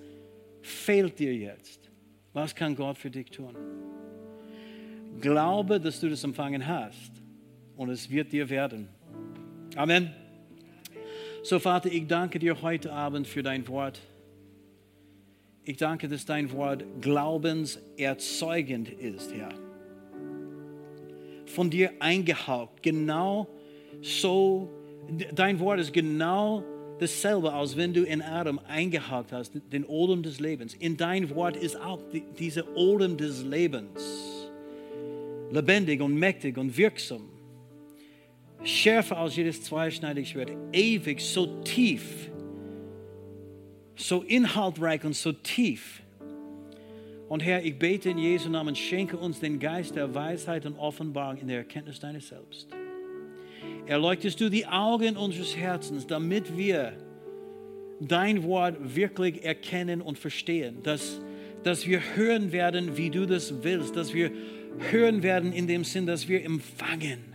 [0.62, 1.91] fehlt dir jetzt?
[2.32, 3.58] Was kann Gott für dich tun?
[5.20, 7.12] Glaube, dass du das empfangen hast
[7.76, 8.88] und es wird dir werden.
[9.76, 10.23] Amen.
[11.46, 14.00] So, Vater, ich danke dir heute Abend für dein Wort.
[15.66, 19.50] Ich danke, dass dein Wort glaubenserzeugend ist, Herr.
[21.48, 23.50] Von dir eingehaucht, genau
[24.02, 24.70] so.
[25.36, 26.64] Dein Wort ist genau
[27.00, 30.74] dasselbe, als wenn du in Adam eingehaucht hast, den Odem des Lebens.
[30.76, 34.50] In dein Wort ist auch die, dieser Odem des Lebens
[35.52, 37.33] lebendig und mächtig und wirksam
[38.64, 42.30] schärfer als jedes zweischneidige Schwert, ewig, so tief,
[43.95, 46.01] so inhaltreich und so tief.
[47.30, 51.38] Und Herr, ich bete in Jesu Namen, schenke uns den Geist der Weisheit und Offenbarung
[51.38, 52.68] in der Erkenntnis deines Selbst.
[53.86, 56.93] Erleuchtest du die Augen unseres Herzens, damit wir
[57.99, 61.22] dein Wort wirklich erkennen und verstehen, dass,
[61.64, 64.32] dass wir hören werden, wie du das willst, dass wir
[64.91, 67.33] hören werden in dem Sinn, dass wir empfangen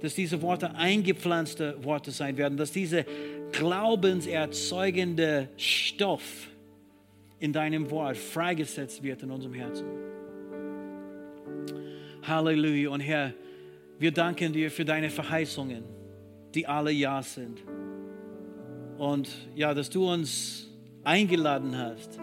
[0.00, 3.04] dass diese Worte eingepflanzte Worte sein werden, dass diese
[3.52, 6.48] glaubenserzeugende Stoff
[7.40, 9.86] in deinem Wort freigesetzt wird in unserem Herzen.
[12.22, 12.90] Halleluja.
[12.90, 13.32] Und Herr,
[13.98, 15.82] wir danken dir für deine Verheißungen,
[16.54, 17.58] die alle Ja sind.
[18.98, 20.68] Und ja, dass du uns
[21.04, 22.18] eingeladen hast,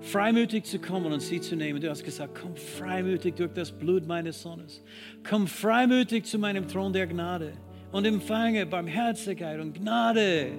[0.00, 1.80] freimütig zu kommen und sie zu nehmen.
[1.80, 4.82] Du hast gesagt, komm freimütig durch das Blut meines Sohnes.
[5.28, 7.52] Komm freimütig zu meinem Thron der Gnade
[7.92, 10.52] und empfange Barmherzigkeit und Gnade.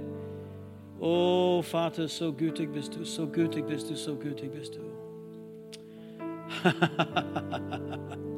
[0.99, 4.81] Oh Vater, so gütig bist du, so gütig bist du, so gütig bist du.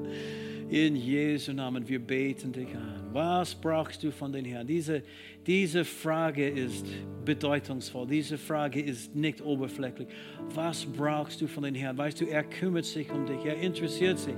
[0.70, 3.04] In Jesu Namen, wir beten dich an.
[3.12, 4.66] Was brauchst du von den Herrn?
[4.66, 5.04] Diese,
[5.46, 6.86] diese Frage ist
[7.26, 8.08] bedeutungsvoll.
[8.08, 10.08] Diese Frage ist nicht oberflächlich.
[10.56, 11.98] Was brauchst du von den Herrn?
[11.98, 13.46] Weißt du, er kümmert sich um dich.
[13.46, 14.36] Er interessiert sich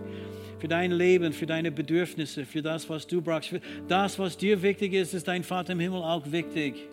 [0.60, 3.54] für dein Leben, für deine Bedürfnisse, für das, was du brauchst.
[3.88, 6.88] Das, was dir wichtig ist, ist dein Vater im Himmel auch wichtig.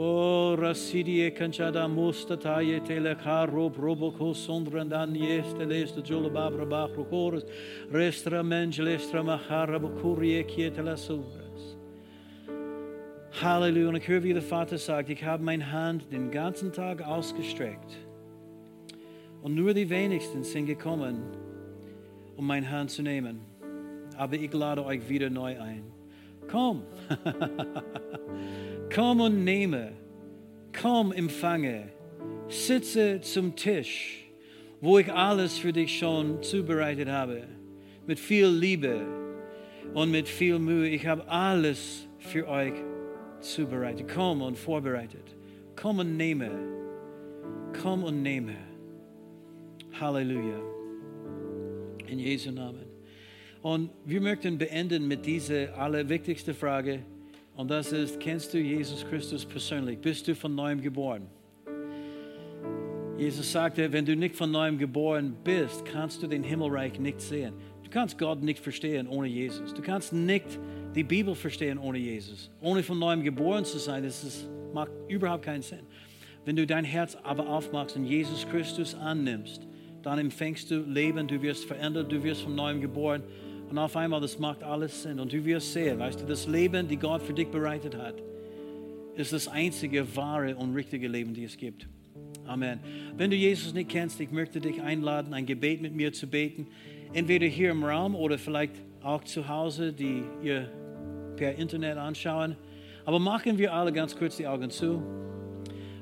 [0.00, 7.42] O rasidie kanchada mustataye telekaro proboko sondrandan yeste leste jolo babra bachro chorus
[7.90, 11.74] restra menj lestra machara bokurie kietela sobras.
[13.40, 13.88] Halleluja.
[13.88, 17.96] Und ich höre, wie der Vater sagt, ich habe meine Hand den ganzen Tag ausgestreckt.
[19.42, 21.24] Und nur die wenigsten sind gekommen,
[22.36, 23.40] um meine Hand zu nehmen.
[24.16, 25.82] Aber ich lade euch wieder neu ein.
[26.46, 26.84] Komm.
[28.94, 29.92] Komm und nehme,
[30.80, 31.92] komm, empfange,
[32.48, 34.24] sitze zum Tisch,
[34.80, 37.42] wo ich alles für dich schon zubereitet habe,
[38.06, 39.06] mit viel Liebe
[39.94, 40.88] und mit viel Mühe.
[40.88, 42.74] Ich habe alles für euch
[43.40, 44.06] zubereitet.
[44.12, 45.36] Komm und vorbereitet.
[45.76, 46.50] Komm und nehme.
[47.82, 48.56] Komm und nehme.
[50.00, 50.60] Halleluja.
[52.06, 52.86] In Jesu Namen.
[53.62, 57.00] Und wir möchten beenden mit dieser allerwichtigsten Frage.
[57.58, 59.98] Und das ist, kennst du Jesus Christus persönlich?
[59.98, 61.26] Bist du von neuem geboren?
[63.18, 67.52] Jesus sagte, wenn du nicht von neuem geboren bist, kannst du den Himmelreich nicht sehen.
[67.82, 69.74] Du kannst Gott nicht verstehen ohne Jesus.
[69.74, 70.46] Du kannst nicht
[70.94, 72.48] die Bibel verstehen ohne Jesus.
[72.60, 75.82] Ohne von neuem geboren zu sein, das ist, macht überhaupt keinen Sinn.
[76.44, 79.66] Wenn du dein Herz aber aufmachst und Jesus Christus annimmst,
[80.04, 83.24] dann empfängst du Leben, du wirst verändert, du wirst von neuem geboren.
[83.70, 85.20] Und auf einmal, das macht alles Sinn.
[85.20, 88.14] Und du wirst sehen, weißt du, das Leben, das Gott für dich bereitet hat,
[89.14, 91.88] ist das einzige wahre und richtige Leben, das es gibt.
[92.46, 92.80] Amen.
[93.16, 96.66] Wenn du Jesus nicht kennst, ich möchte dich einladen, ein Gebet mit mir zu beten.
[97.12, 100.70] Entweder hier im Raum oder vielleicht auch zu Hause, die ihr
[101.36, 102.56] per Internet anschauen.
[103.04, 105.02] Aber machen wir alle ganz kurz die Augen zu.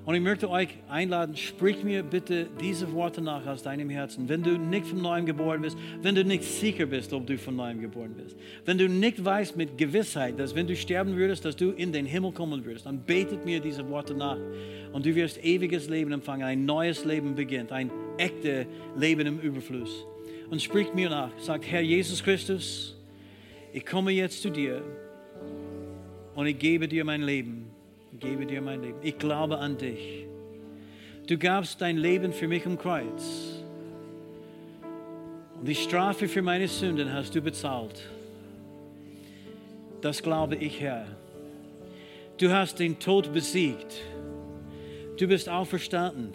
[0.06, 4.28] Und ich möchte euch einladen, sprich mir bitte diese Worte nach aus deinem Herzen.
[4.28, 7.56] Wenn du nicht von neuem geboren bist, wenn du nicht sicher bist, ob du von
[7.56, 11.56] neuem geboren bist, wenn du nicht weißt mit Gewissheit, dass wenn du sterben würdest, dass
[11.56, 14.38] du in den Himmel kommen würdest, dann betet mir diese Worte nach
[14.92, 20.06] und du wirst ewiges Leben empfangen, ein neues Leben beginnt, ein echtes Leben im Überfluss.
[20.48, 22.96] Und sprich mir nach, sagt Herr Jesus Christus,
[23.72, 24.84] ich komme jetzt zu dir
[26.36, 27.75] und ich gebe dir mein Leben
[28.18, 28.98] gebe dir mein Leben.
[29.02, 30.26] Ich glaube an dich.
[31.26, 33.62] Du gabst dein Leben für mich am Kreuz.
[35.58, 38.02] Und die Strafe für meine Sünden hast du bezahlt.
[40.00, 41.06] Das glaube ich, Herr.
[42.38, 44.02] Du hast den Tod besiegt.
[45.18, 46.34] Du bist auferstanden.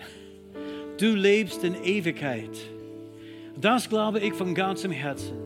[0.98, 2.50] Du lebst in Ewigkeit.
[3.60, 5.38] Das glaube ich von ganzem Herzen.